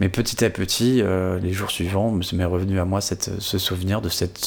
[0.00, 4.00] Mais petit à petit, euh, les jours suivants, m'est revenu à moi cette, ce souvenir
[4.00, 4.40] de cette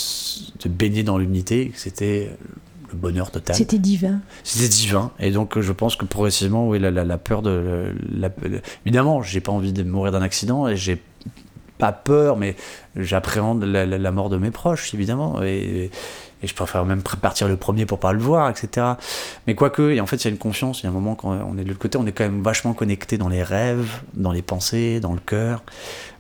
[0.64, 1.72] de baigner dans l'unité.
[1.76, 2.32] C'était
[2.92, 3.56] le bonheur total.
[3.56, 4.20] C'était divin.
[4.44, 5.12] C'était divin.
[5.20, 7.94] Et donc, je pense que progressivement, oui, la, la, peur de.
[8.12, 8.30] La,
[8.86, 11.02] évidemment, j'ai pas envie de mourir d'un accident et j'ai
[11.80, 12.56] pas peur, mais
[12.96, 15.42] j'appréhende la, mort de mes proches, évidemment.
[15.42, 15.90] Et,
[16.44, 18.86] et, je préfère même partir le premier pour pas le voir, etc.
[19.48, 20.82] Mais quoique, et en fait, il y a une confiance.
[20.82, 22.44] Il y a un moment, quand on est de l'autre côté, on est quand même
[22.44, 25.64] vachement connecté dans les rêves, dans les pensées, dans le cœur.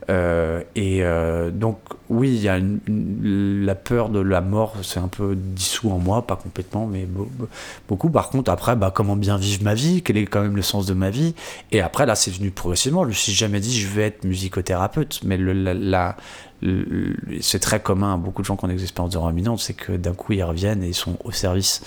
[0.09, 1.77] Euh, et euh, donc,
[2.09, 6.25] oui, il y a la peur de la mort, c'est un peu dissous en moi,
[6.25, 7.07] pas complètement, mais
[7.87, 8.09] beaucoup.
[8.09, 10.87] Par contre, après, bah, comment bien vivre ma vie, quel est quand même le sens
[10.87, 11.35] de ma vie.
[11.71, 13.03] Et après, là, c'est venu progressivement.
[13.03, 16.13] Je me suis jamais dit, je vais être musicothérapeute, mais le,
[17.41, 20.13] c'est très commun à beaucoup de gens qui ont des expériences de c'est que d'un
[20.13, 21.81] coup, ils reviennent et ils sont au service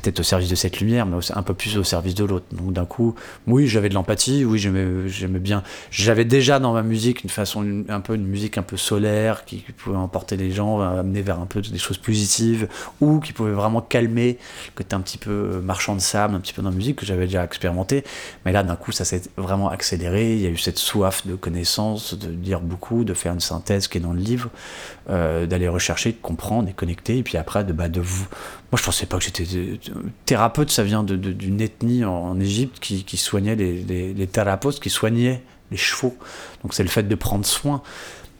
[0.00, 2.46] peut-être au service de cette lumière, mais un peu plus au service de l'autre.
[2.52, 3.14] Donc d'un coup,
[3.46, 5.62] oui, j'avais de l'empathie, oui, j'aimais bien.
[5.90, 9.64] J'avais déjà dans ma musique une façon, un peu une musique un peu solaire qui,
[9.76, 12.68] pouvait emporter les gens, amener vers un peu des choses positives,
[13.00, 16.52] ou qui pouvait vraiment calmer le côté un petit peu marchand de sable, un petit
[16.52, 18.04] peu dans la musique que j'avais déjà expérimenté.
[18.44, 20.34] Mais là, d'un coup, ça s'est vraiment accéléré.
[20.34, 23.88] Il y a eu cette soif de connaissances, de lire beaucoup, de faire une synthèse
[23.88, 24.50] qui est dans le livre,
[25.10, 28.26] euh, d'aller rechercher, de comprendre et connecter, et puis après de, bah, de vous
[28.72, 29.44] moi, je pensais pas que j'étais
[30.24, 30.70] thérapeute.
[30.70, 36.16] Ça vient d'une ethnie en, Égypte qui, soignait les, les, thérapeutes, qui soignaient les chevaux.
[36.62, 37.82] Donc, c'est le fait de prendre soin.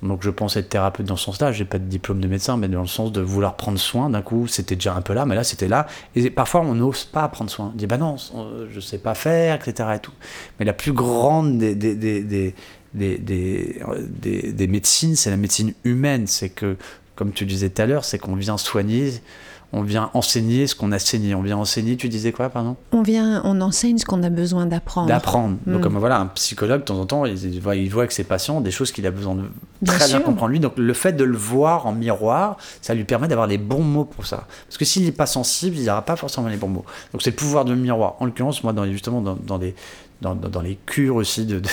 [0.03, 1.57] Donc, je pense être thérapeute dans son stage.
[1.57, 4.11] J'ai pas de diplôme de médecin, mais dans le sens de vouloir prendre soin.
[4.11, 5.86] D'un coup, c'était déjà un peu là, mais là, c'était là.
[6.14, 7.72] Et parfois, on n'ose pas prendre soin.
[7.72, 8.16] On dit, bah non,
[8.70, 9.88] je sais pas faire, etc.
[9.97, 10.12] Et tout.
[10.59, 12.55] Mais la plus grande des, des, des
[12.97, 16.26] des, des, médecines, c'est la médecine humaine.
[16.26, 16.76] C'est que,
[17.14, 19.12] comme tu disais tout à l'heure, c'est qu'on vient soigner
[19.73, 21.35] on vient enseigner ce qu'on a saigné.
[21.35, 22.77] On vient enseigner, tu disais quoi, pardon?
[22.93, 25.09] On vient, on enseigne ce qu'on a besoin d'apprendre.
[25.09, 25.57] D'apprendre.
[25.67, 25.83] Donc, mm.
[25.83, 28.61] comme voilà, un psychologue, de temps en temps, il, voit, il voit avec ses patients
[28.61, 29.51] des choses qu'il a besoin de
[29.85, 30.61] très bien comprendre lui.
[30.61, 34.05] Donc, le fait de le voir en miroir, ça lui permet d'avoir les bons mots
[34.05, 34.47] pour ça.
[34.67, 36.85] Parce que s'il n'est pas sensible, il n'aura pas forcément les bons mots.
[37.12, 38.14] Donc, c'est le pouvoir de miroir.
[38.21, 39.75] En l'occurrence, moi, dans, justement, dans, dans des,
[40.21, 41.69] dans, dans, les cures aussi de, de,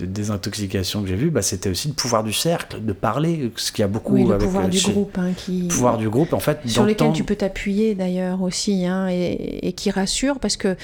[0.00, 3.82] désintoxication que j'ai vu, bah, c'était aussi le pouvoir du cercle, de parler, ce qu'il
[3.82, 5.18] y a beaucoup oui, le pouvoir du groupe.
[5.18, 5.68] Hein, qui...
[5.68, 6.60] pouvoir du groupe, en fait.
[6.66, 10.76] Sur lequel tu peux t'appuyer d'ailleurs aussi, hein, et, et, qui rassure parce que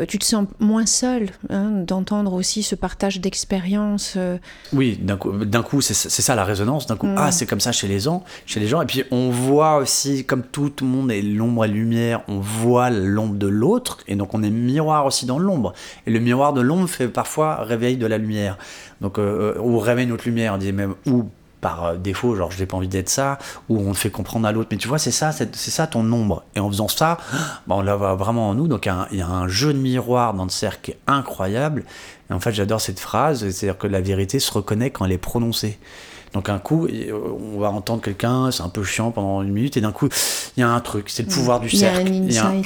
[0.00, 4.14] euh, tu te sens moins seul hein, d'entendre aussi ce partage d'expérience.
[4.16, 4.38] Euh.
[4.72, 6.86] Oui, d'un coup, coup c'est ça la résonance.
[6.86, 8.82] D'un coup, ah, c'est comme ça chez les gens, chez les gens.
[8.82, 12.90] Et puis on voit aussi, comme tout, le monde est l'ombre et lumière, on voit
[12.90, 15.72] l'ombre de l'autre, et donc on est miroir aussi dans l'ombre.
[16.06, 18.55] Et le miroir de l'ombre fait parfois réveil de la lumière.
[19.00, 21.28] Donc, euh, euh, ou réveille notre lumière, on dit même, ou
[21.60, 23.38] par euh, défaut, genre je n'ai pas envie d'être ça,
[23.68, 24.68] ou on fait comprendre à l'autre.
[24.70, 26.44] Mais tu vois, c'est ça, c'est ça ton ombre.
[26.54, 27.18] Et en faisant ça,
[27.66, 28.68] bah, on la voit vraiment en nous.
[28.68, 31.84] Donc il y, a un jeu de miroir dans le cercle incroyable.
[32.30, 35.18] Et en fait, j'adore cette phrase, c'est-à-dire que la vérité se reconnaît quand elle est
[35.18, 35.78] prononcée.
[36.32, 36.86] Donc un coup,
[37.54, 40.08] on va entendre quelqu'un, c'est un peu chiant pendant une minute, et d'un coup,
[40.56, 42.10] il y a un truc, c'est le pouvoir du cercle.
[42.12, 42.62] Il y a un,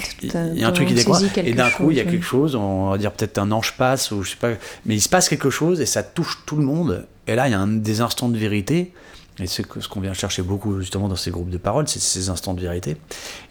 [0.53, 2.55] il y a un truc qui découvre, et d'un coup, il y a quelque chose,
[2.57, 4.51] on va dire peut-être un ange passe, ou je sais pas,
[4.87, 7.53] mais il se passe quelque chose, et ça touche tout le monde, et là, il
[7.53, 8.93] y a un, des instants de vérité,
[9.41, 12.29] et c'est ce qu'on vient chercher beaucoup justement dans ces groupes de parole, c'est ces
[12.29, 12.97] instants de vérité.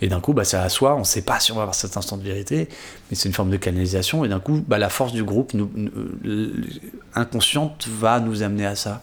[0.02, 1.98] Et d'un coup, bah, à soi, on ne sait pas si on va avoir cet
[1.98, 2.70] instant de vérité,
[3.10, 4.24] mais c'est une forme de canalisation.
[4.24, 5.70] Et d'un coup, bah, la force du groupe nous,
[7.16, 9.02] inconsciente va nous amener à ça.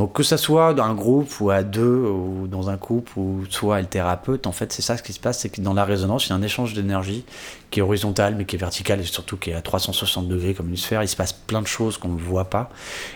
[0.00, 3.44] Donc que ça soit dans un groupe ou à deux ou dans un couple ou
[3.50, 5.84] soit le thérapeute, en fait c'est ça ce qui se passe, c'est que dans la
[5.84, 7.26] résonance il y a un échange d'énergie
[7.70, 10.70] qui est horizontal mais qui est vertical et surtout qui est à 360 degrés comme
[10.70, 11.02] une sphère.
[11.02, 12.70] Il se passe plein de choses qu'on ne voit pas.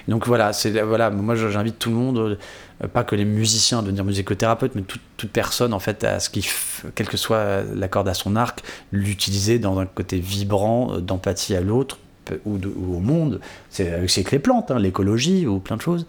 [0.09, 3.81] donc voilà, c'est voilà, moi j'invite tout le monde, euh, pas que les musiciens à
[3.83, 6.47] devenir musicothérapeutes, mais toute, toute personne en fait à ce qui,
[6.95, 8.63] quel que soit la corde à son arc,
[8.93, 11.97] l'utiliser dans un côté vibrant d'empathie à l'autre
[12.45, 12.59] ou,
[12.97, 16.07] au monde, c'est avec les plantes, hein, l'écologie ou plein de choses,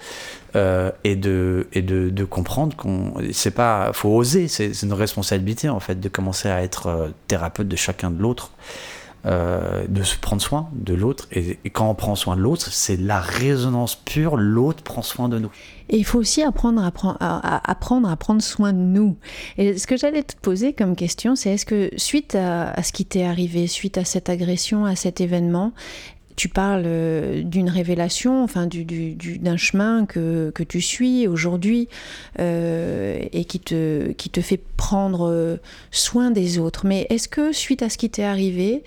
[0.56, 5.80] euh, et, de, et de, comprendre qu'on c'est pas, faut oser, c'est une responsabilité en
[5.80, 8.52] fait de commencer à être euh, thérapeute de chacun de l'autre.
[9.28, 11.28] Euh, de se prendre soin de l'autre.
[11.32, 15.40] Et, quand on prend soin de l'autre, c'est la résonance pure, l'autre prend soin de
[15.40, 15.50] nous.
[15.90, 19.18] Et il faut aussi apprendre à, apprendre à prendre soin de nous.
[19.58, 23.04] Et ce que j'allais te poser comme question, c'est est-ce que suite à, ce qui
[23.04, 25.74] t'est arrivé, suite à cette agression, à cet événement,
[26.36, 31.88] tu parles euh, d'une révélation, enfin d'un chemin que, que, tu suis aujourd'hui
[32.40, 35.60] euh, et qui te, qui te fait prendre
[35.92, 36.86] soin des autres.
[36.86, 38.84] Mais est-ce que suite à ce qui t'est arrivé,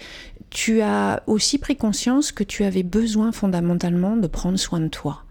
[0.51, 5.25] tu as aussi pris conscience que tu avais besoin fondamentalement de prendre soin de toi?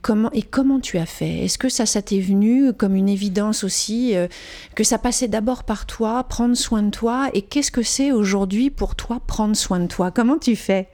[0.00, 1.44] Comment et comment tu as fait?
[1.44, 4.28] Est-ce que ça, ça t'est venu comme une évidence aussi euh,
[4.74, 7.30] que ça passait d'abord par toi, prendre soin de toi?
[7.34, 10.10] Et qu'est-ce que c'est aujourd'hui pour toi prendre soin de toi?
[10.10, 10.88] Comment tu fais?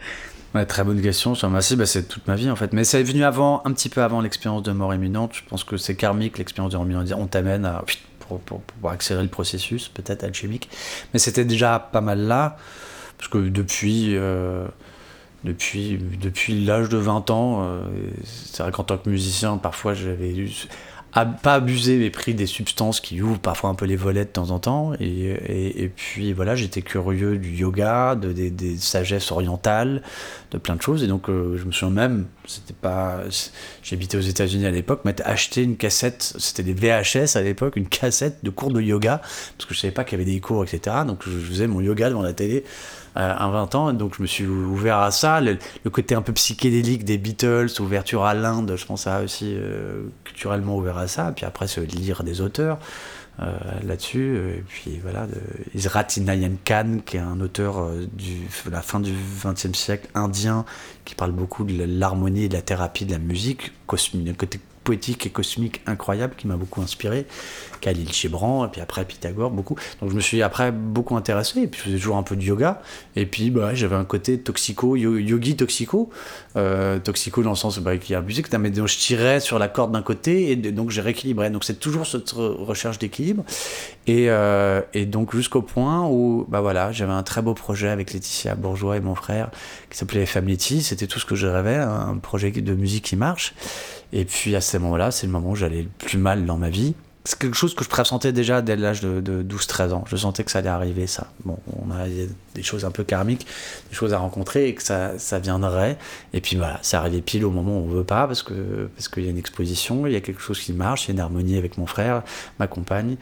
[0.65, 1.35] Très bonne question.
[1.43, 2.73] Bah, c'est toute ma vie en fait.
[2.73, 5.33] Mais ça est venu avant, un petit peu avant l'expérience de mort imminente.
[5.35, 7.13] Je pense que c'est karmique l'expérience de mort imminente.
[7.17, 7.71] On t'amène
[8.29, 10.69] pour, accélérer le processus, peut-être alchimique.
[11.13, 12.57] Mais c'était déjà pas mal là.
[13.19, 14.67] Parce que depuis, euh,
[15.45, 17.81] depuis, depuis l'âge de 20 ans, euh,
[18.25, 20.51] c'est vrai qu'en tant que musicien, parfois j'avais eu
[21.25, 24.51] pas abusé mais pris des substances qui ouvrent parfois un peu les volets de temps
[24.51, 24.93] en temps.
[25.01, 30.03] Et, et, puis voilà j'étais curieux du yoga de, des, des sagesses orientales
[30.51, 31.03] de plein de choses.
[31.03, 33.21] Et donc euh, je me souviens même c'était pas
[33.83, 36.35] j'habitais aux États-Unis à l'époque m'être acheté une cassette.
[36.39, 39.23] C'était des VHS à l'époque une cassette de cours de yoga
[39.57, 41.81] parce que je savais pas qu'il y avait des cours etc donc je faisais mon
[41.81, 42.65] yoga devant la télé
[43.17, 45.41] à 20 ans, donc je me suis ouvert à ça.
[45.41, 45.59] Le,
[45.91, 50.77] côté un peu psychédélique des Beatles, ouverture à l'Inde, je pense à aussi euh, culturellement
[50.77, 51.33] ouvert à ça.
[51.35, 52.79] Puis après, se lire des auteurs
[53.41, 53.53] euh,
[53.87, 54.37] là-dessus.
[54.37, 55.27] Et puis voilà,
[55.75, 58.07] Israt Inayan Khan, qui est un auteur euh,
[58.67, 59.13] de la fin du
[59.43, 60.65] XXe siècle indien,
[61.05, 65.31] qui parle beaucoup de l'harmonie de la thérapie de la musique, cosmique, côté poétique et
[65.31, 67.27] cosmique incroyable qui m'a beaucoup inspiré.
[67.87, 69.77] Khalil Chebran, et puis après Pythagore, beaucoup.
[70.01, 72.43] Donc je me suis après beaucoup intéressé, et puis je faisais toujours un peu de
[72.43, 72.83] yoga,
[73.15, 76.11] et puis bah, j'avais un côté toxico, yogi toxico,
[76.57, 79.69] euh, toxico dans le sens bah, qui a abusé, que donc je tirais sur la
[79.69, 81.51] corde d'un côté, et donc j'ai rééquilibré.
[81.51, 83.45] Donc c'est toujours cette recherche d'équilibre,
[84.09, 88.13] et, euh, et, donc jusqu'au point où bah voilà, j'avais un très beau projet avec
[88.13, 89.53] Laetitia Bourgeois et mon frère,
[89.91, 93.55] qui s'appelait Family c'était tout ce que je rêvais, un projet de musique qui marche.
[94.13, 96.71] Et puis à ce moment-là, c'est le moment où j'allais le plus mal dans ma
[96.71, 96.95] vie.
[97.27, 100.05] C'est quelque chose que je pressentais déjà dès l'âge de, 12-13 ans.
[100.07, 101.27] Je sentais que ça allait arriver, ça.
[101.45, 102.07] Bon, on a
[102.55, 103.47] des choses un peu karmiques,
[103.91, 105.99] des choses à rencontrer et que ça, ça viendrait.
[106.33, 109.09] Et puis voilà, c'est arrivé pile au moment où on veut pas parce que parce
[109.09, 111.15] qu'il y a une exposition, il y a quelque chose qui marche, il y a
[111.15, 112.23] une harmonie avec mon frère,
[112.61, 113.17] ma compagne.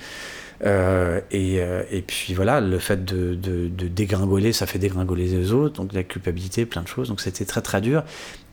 [0.64, 5.26] Euh, et, euh, et, puis voilà, le fait de, de, de, dégringoler, ça fait dégringoler
[5.26, 7.09] les autres, donc la culpabilité, plein de choses.
[7.09, 8.05] Donc c'était très très dur.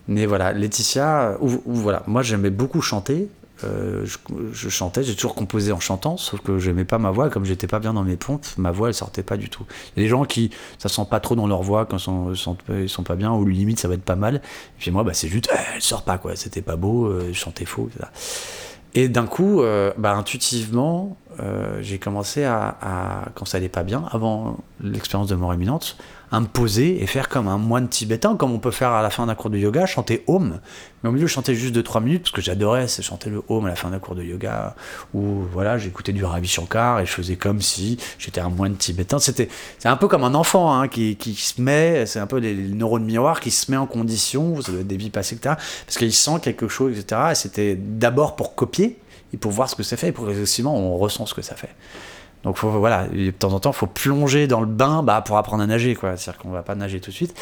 [0.08, 3.28] Mais voilà, Laetitia, ou, voilà, moi j'aimais beaucoup chanter.
[3.64, 4.06] Euh,
[4.54, 7.68] je, chantais, j'ai toujours composé en chantant, sauf que j'aimais pas ma voix, comme j'étais
[7.68, 9.66] pas bien dans mes pompes, ma voix elle sortait pas du tout.
[9.96, 12.38] Il y a des gens qui, ça sent pas trop dans leur voix quand ils
[12.38, 12.58] sont,
[12.88, 14.36] sont pas bien, ou limite ça va être pas mal.
[14.36, 17.30] Et puis moi, bah, c'est juste, eh, elle sort pas quoi, c'était pas beau, euh,
[17.32, 18.10] je chantais faux, etc.
[18.94, 21.16] Et d'un coup, euh, bah, intuitivement,
[21.82, 25.98] j'ai commencé à, quand ça allait pas bien, avant l'expérience de mort imminente,
[26.32, 29.10] à me poser et faire comme un moine tibétain, comme on peut faire à la
[29.10, 30.60] fin d'un cours de yoga, chanter Om.
[31.04, 33.70] Mais au milieu, je chantais juste 2-3 minutes, parce que j'adorais chanter le Om à
[33.70, 34.76] la fin d'un cours de yoga,
[35.14, 39.20] où voilà, j'écoutais du Ravi Shankar et je faisais comme si j'étais un moine tibétain.
[39.20, 39.50] C'est
[39.84, 43.42] un peu comme un enfant hein, qui, se met, c'est un peu les, neurones miroirs,
[43.42, 45.56] qui se met en condition, ça doit être des vies passées, etc.,
[45.86, 47.22] parce qu'il sent quelque chose, etc.
[47.32, 49.00] Et c'était d'abord pour copier
[49.34, 51.74] et pour voir ce que ça fait, et progressivement, on ressent ce que ça fait.
[52.44, 55.62] Donc voilà, de temps en temps, il faut plonger dans le bain bah, pour apprendre
[55.62, 55.96] à nager.
[55.96, 57.36] C'est-à-dire qu'on va pas nager tout de suite.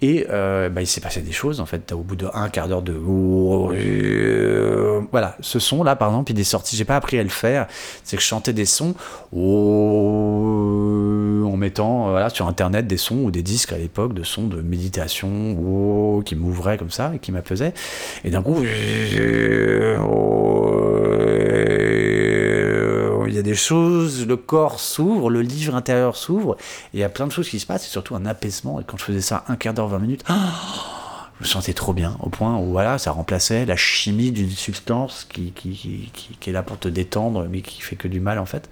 [0.00, 2.80] Et euh, bah, il s'est passé des choses, en fait, au bout d'un quart d'heure
[2.80, 2.94] de...
[5.10, 7.66] Voilà, ce son-là, par exemple, il est sorti, j'ai pas appris à le faire,
[8.04, 8.94] c'est que je chantais des sons
[9.32, 9.36] en
[11.56, 16.22] mettant voilà, sur Internet des sons ou des disques à l'époque de sons de méditation
[16.24, 17.74] qui m'ouvraient comme ça et qui m'apaisaient.
[18.24, 18.62] Et d'un coup
[23.28, 26.56] il y a des choses, le corps s'ouvre, le livre intérieur s'ouvre,
[26.92, 28.80] et il y a plein de choses qui se passent, et surtout un apaisement.
[28.80, 32.16] Et quand je faisais ça un quart d'heure, 20 minutes, je me sentais trop bien,
[32.20, 35.70] au point où voilà, ça remplaçait la chimie d'une substance qui, qui,
[36.12, 38.68] qui, qui, est là pour te détendre, mais qui fait que du mal en fait.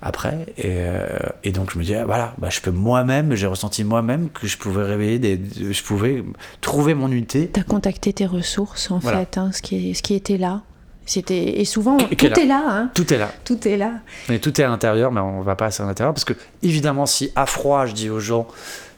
[0.00, 1.08] Après, et, euh,
[1.42, 4.56] et donc je me disais, voilà, bah, je peux moi-même, j'ai ressenti moi-même que je
[4.56, 5.40] pouvais réveiller, des,
[5.72, 6.22] je pouvais
[6.60, 7.50] trouver mon unité.
[7.52, 10.62] Tu as contacté tes ressources en fait, hein, ce, qui, ce qui était là.
[11.08, 12.62] C'était et souvent tout, est là.
[12.68, 12.90] Hein.
[12.94, 13.32] Tout est là.
[13.42, 13.92] Tout est là.
[14.28, 17.32] Mais tout est à l'intérieur, mais on va pas à l'intérieur parce que évidemment, si
[17.34, 18.46] à froid, je dis aux gens,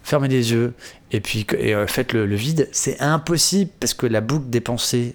[0.03, 0.75] fermez les yeux
[1.13, 4.61] et puis et, euh, faites le, le vide, c'est impossible parce que la boucle des
[4.61, 5.15] pensées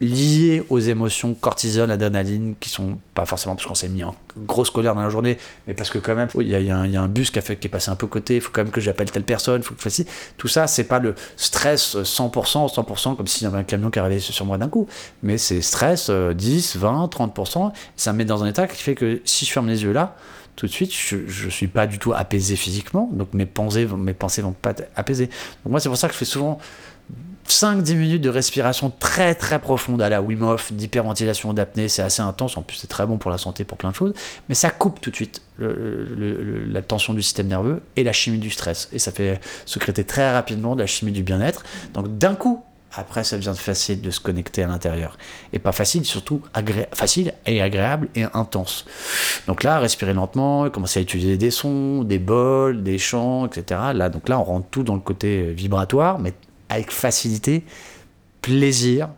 [0.00, 4.70] liées aux émotions cortisol, adrénaline, qui sont pas forcément parce qu'on s'est mis en grosse
[4.70, 7.38] colère dans la journée, mais parce que quand même, il y, a un bus qui,
[7.38, 9.62] a fait, est passé un peu côté, il faut quand même que j'appelle telle personne,
[9.62, 10.06] il faut que je fasse ci.
[10.36, 13.98] Tout ça, c'est pas le stress 100%, 100%, comme s'il y avait un camion qui
[13.98, 14.86] arrivait sur moi d'un coup,
[15.22, 19.22] mais c'est stress 10, 20, 30%, ça me met dans un état qui fait que
[19.24, 20.16] si je ferme les yeux là,
[20.56, 24.14] tout de suite, je, je suis pas du tout apaisé physiquement, donc mes pensées, mes
[24.14, 25.26] pensées vont pas être apaisées.
[25.26, 26.58] Donc moi, c'est pour ça que je fais souvent
[27.48, 32.22] 5-10 minutes de respiration très très profonde à la Wim Hof, d'hyperventilation, d'apnée, c'est assez
[32.22, 34.14] intense, en plus c'est très bon pour la santé, pour plein de choses,
[34.48, 38.50] mais ça coupe tout de suite la tension du système nerveux et la chimie du
[38.50, 41.64] stress, et ça fait secréter très rapidement de la chimie du bien-être.
[41.94, 42.62] Donc d'un coup,
[42.98, 45.18] après ça devient facile de se connecter à l'intérieur.
[45.52, 46.40] Et pas facile, surtout
[46.92, 48.86] facile et agréable et intense.
[49.46, 53.80] Donc là, respirer lentement, commencer à utiliser des sons, des bols, des chants, etc.
[53.94, 56.32] Là, donc là, on rentre tout dans le côté vibratoire, mais
[56.76, 57.64] avec facilité,
[58.42, 59.08] plaisir.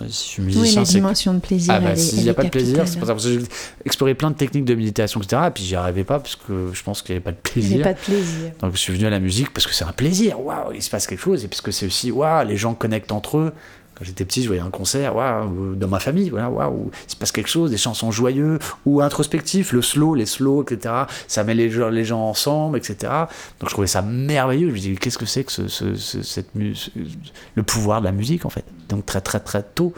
[0.00, 1.74] Si je suis musicien, oui, la dimension de plaisir.
[1.76, 3.40] Ah bah, S'il n'y a pas de plaisir, c'est pour ça que j'ai
[3.84, 5.42] exploré plein de techniques de méditation, etc.
[5.48, 7.70] Et puis j'y arrivais pas parce que je pense qu'il n'y avait pas de plaisir.
[7.70, 8.52] Il n'y avait pas de plaisir.
[8.60, 10.40] Donc je suis venu à la musique parce que c'est un plaisir.
[10.40, 11.44] Waouh, il se passe quelque chose.
[11.44, 13.52] Et parce que c'est aussi, waouh, les gens connectent entre eux.
[13.98, 17.16] Quand j'étais petit, je voyais un concert, waouh, dans ma famille, voilà, waouh, il se
[17.16, 20.94] passe quelque chose, des chansons joyeux ou introspectifs, le slow, les slow, etc.
[21.26, 23.12] Ça met les gens, les gens ensemble, etc.
[23.58, 24.68] Donc je trouvais ça merveilleux.
[24.68, 28.12] Je me disais, qu'est-ce que c'est que ce, ce, ce, cette le pouvoir de la
[28.12, 28.64] musique, en fait?
[28.88, 29.92] Donc très, très, très tôt.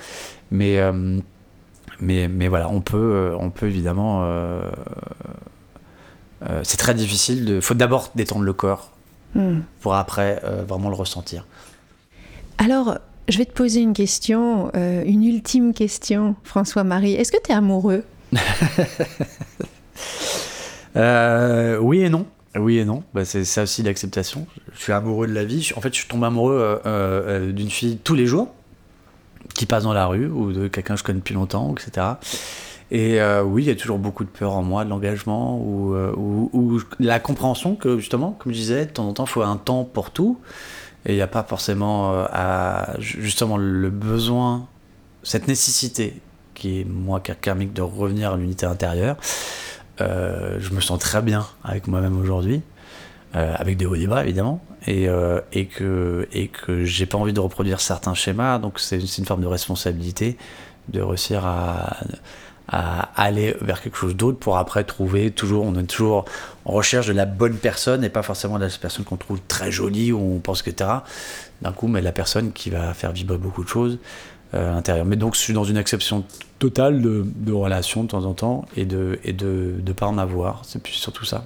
[0.51, 1.21] Mais, euh,
[2.01, 4.23] mais, mais voilà, on peut, euh, on peut évidemment.
[4.25, 4.63] Euh,
[6.49, 7.49] euh, c'est très difficile.
[7.49, 8.91] Il faut d'abord détendre le corps
[9.35, 9.61] mm.
[9.81, 11.47] pour après vraiment le ressentir.
[12.59, 12.99] Alors,
[13.31, 17.15] je vais te poser une question, euh, une ultime question, François-Marie.
[17.15, 18.05] Est-ce que tu es amoureux?
[20.97, 22.27] Euh, Oui et non.
[22.57, 24.49] Oui et non, bah, c'est ça aussi l'acceptation.
[24.73, 25.71] Je suis amoureux de la vie.
[25.77, 28.49] En fait, je tombe amoureux euh, d'une fille tous les jours
[29.55, 32.09] qui passe dans la rue ou de quelqu'un que je connais depuis longtemps, etc.
[32.91, 35.95] Et oui, il y a toujours beaucoup de peur en moi, de l'engagement ou,
[36.99, 39.85] la compréhension que justement, comme je disais, de temps en temps, il faut un temps
[39.85, 40.41] pour tout.
[41.07, 44.67] Et il n'y a pas forcément euh, justement le besoin,
[45.23, 46.21] cette nécessité
[46.55, 49.17] qui est moi karmique de revenir à l'unité intérieure.
[50.01, 52.61] Euh, je me sens très bien avec moi-même aujourd'hui,
[53.35, 55.07] euh, avec des hauts et des bas évidemment, et,
[55.67, 56.27] que,
[56.85, 60.37] j'ai pas envie de reproduire certains schémas, donc c'est une forme de responsabilité
[60.89, 61.99] de réussir à
[62.71, 66.25] aller vers quelque chose d'autre pour après trouver toujours, on est toujours
[66.65, 69.73] en recherche de la bonne personne et pas forcément de la personne qu'on trouve très
[69.73, 70.91] jolie ou on pense que etc.
[71.63, 73.99] D'un coup, mais la personne qui va faire vibrer beaucoup de choses
[74.55, 75.05] euh, à l'intérieur.
[75.05, 76.25] Mais donc, je suis dans une exception
[76.59, 80.19] totale de, de relations de temps en temps et de et de ne pas en
[80.19, 80.63] avoir.
[80.65, 81.45] C'est surtout ça.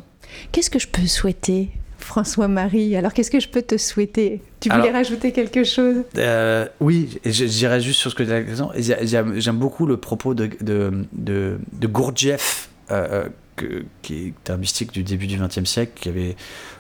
[0.52, 4.42] Qu'est-ce que je peux souhaiter François-Marie, alors qu'est-ce que je peux te souhaiter?
[4.61, 5.97] Tu voulais alors, rajouter quelque chose?
[6.18, 9.40] euh, Oui, j'irais juste sur ce que tu as dit.
[9.40, 13.26] J'aime beaucoup le propos de, de, de, de Gurdjieff, euh,
[13.57, 16.36] que, qui est un mystique du début du XXe siècle, qui avait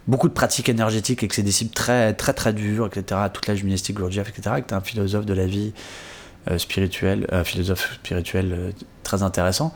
[0.06, 3.20] beaucoup de pratiques énergétiques avec ses disciples très, très, très durs, etc.
[3.32, 4.56] Toute la gymnastique Gurdjieff, etc.
[4.56, 5.72] Qui était un philosophe de la vie
[6.50, 8.70] euh, spirituel, un philosophe spirituel euh,
[9.02, 9.72] très intéressant,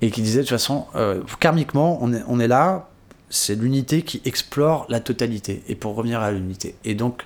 [0.00, 2.88] et qui disait de toute façon, euh, karmiquement, on est, on est là
[3.30, 6.74] c'est l'unité qui explore la totalité, et pour revenir à l'unité.
[6.84, 7.22] Et donc,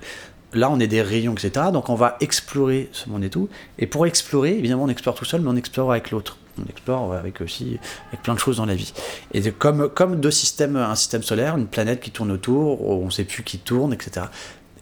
[0.53, 1.67] là, on est des rayons, etc.
[1.71, 3.49] Donc, on va explorer ce monde et tout.
[3.79, 6.37] Et pour explorer, évidemment, on explore tout seul, mais on explore avec l'autre.
[6.63, 7.79] On explore avec aussi
[8.09, 8.93] avec plein de choses dans la vie.
[9.33, 13.09] Et comme, comme deux systèmes, un système solaire, une planète qui tourne autour, on ne
[13.09, 14.27] sait plus qui tourne, etc.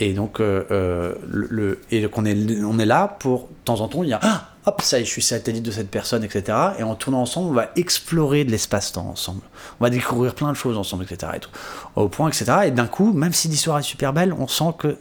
[0.01, 3.87] Et donc, euh, euh, le, et qu'on est, on est là pour, de temps en
[3.87, 6.57] temps, il y a ah, hop, ça je suis satellite de cette personne, etc.
[6.79, 9.41] Et en tournant ensemble, on va explorer de l'espace-temps ensemble.
[9.79, 11.33] On va découvrir plein de choses ensemble, etc.
[11.35, 11.51] Et tout.
[11.95, 12.45] Au point, etc.
[12.65, 14.97] Et d'un coup, même si l'histoire est super belle, on sent que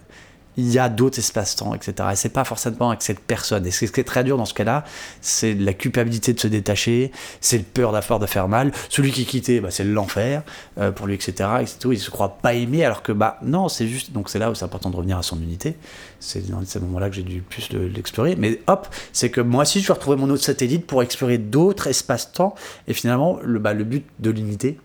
[0.61, 2.11] il y a d'autres espaces-temps, etc.
[2.13, 3.67] Et c'est pas forcément avec cette personne.
[3.67, 4.85] Et ce qui est très dur dans ce cas-là,
[5.21, 8.73] c'est la culpabilité de se détacher, c'est le peur d'avoir de faire mal.
[8.89, 10.43] Celui qui quittait, bah, c'est l'enfer
[10.79, 11.49] euh, pour lui, etc.
[11.63, 11.93] Et tout.
[11.93, 14.13] Il se croit pas aimé, alors que bah non, c'est juste.
[14.13, 15.77] Donc c'est là où c'est important de revenir à son unité.
[16.19, 18.37] C'est dans ces moments-là que j'ai dû plus l'explorer.
[18.37, 21.87] Mais hop, c'est que moi aussi, je vais retrouver mon autre satellite pour explorer d'autres
[21.87, 22.55] espaces-temps.
[22.87, 24.79] Et finalement, le, bah, le but de l'unité,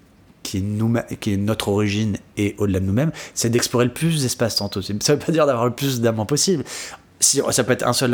[0.45, 5.01] qui est, notre origine et au-delà de nous-mêmes, c'est d'explorer le plus d'espace-temps possible.
[5.01, 6.63] Ça veut pas dire d'avoir le plus d'amants possible.
[7.19, 8.13] Si, ça peut être un seul,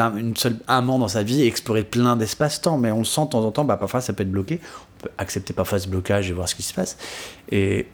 [0.68, 3.52] amant dans sa vie et explorer plein d'espace-temps, mais on le sent de temps en
[3.52, 4.60] temps, bah, parfois ça peut être bloqué.
[4.64, 6.98] On peut accepter parfois ce blocage et voir ce qui se passe.
[7.52, 7.88] Et,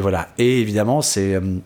[0.00, 0.28] voilà.
[0.38, 1.34] Et évidemment, c'est.
[1.34, 1.58] Euh,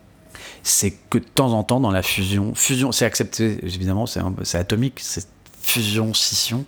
[0.64, 5.00] c'est que de temps en temps dans la fusion, fusion c'est accepté évidemment, c'est atomique,
[5.00, 5.26] c'est
[5.60, 6.64] fusion, scission,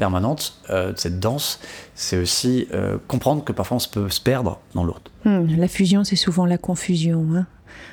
[0.00, 1.60] permanente, euh, cette danse,
[1.94, 5.10] c'est aussi euh, comprendre que parfois on peut se perdre dans l'autre.
[5.26, 7.26] Hmm, la fusion, c'est souvent la confusion.
[7.36, 7.46] Hein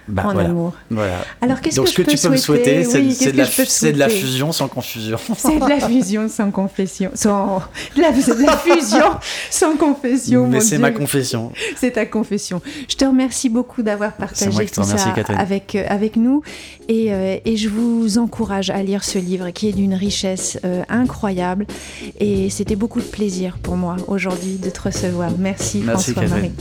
[0.08, 0.74] bah, en amour.
[0.90, 1.20] Voilà.
[1.42, 5.18] Alors qu'est-ce que, je tu peux me souhaiter, c'est de, de, la fusion sans confusion.
[5.38, 7.12] C'est de la fusion sans confession.
[7.14, 7.62] Sans...
[7.96, 9.18] De, la, de la fusion
[9.50, 10.48] sans confession.
[10.48, 11.52] Mais c'est ma confession.
[11.76, 12.62] C'est ta confession.
[12.90, 16.42] Je te remercie beaucoup d'avoir partagé tout ça avec, euh, avec nous.
[16.88, 20.84] Et, euh, et, je vous encourage à lire ce livre qui est d'une richesse euh,
[20.90, 21.66] incroyable.
[22.20, 25.32] Et c'était beaucoup de plaisir pour moi aujourd'hui de te recevoir.
[25.38, 26.52] Merci, Merci François-Marie.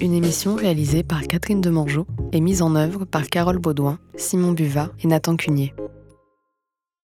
[0.00, 4.90] Une émission réalisée par Catherine Demangeau et mise en œuvre par Carole Baudouin, Simon Buvat
[5.02, 5.74] et Nathan Cunier.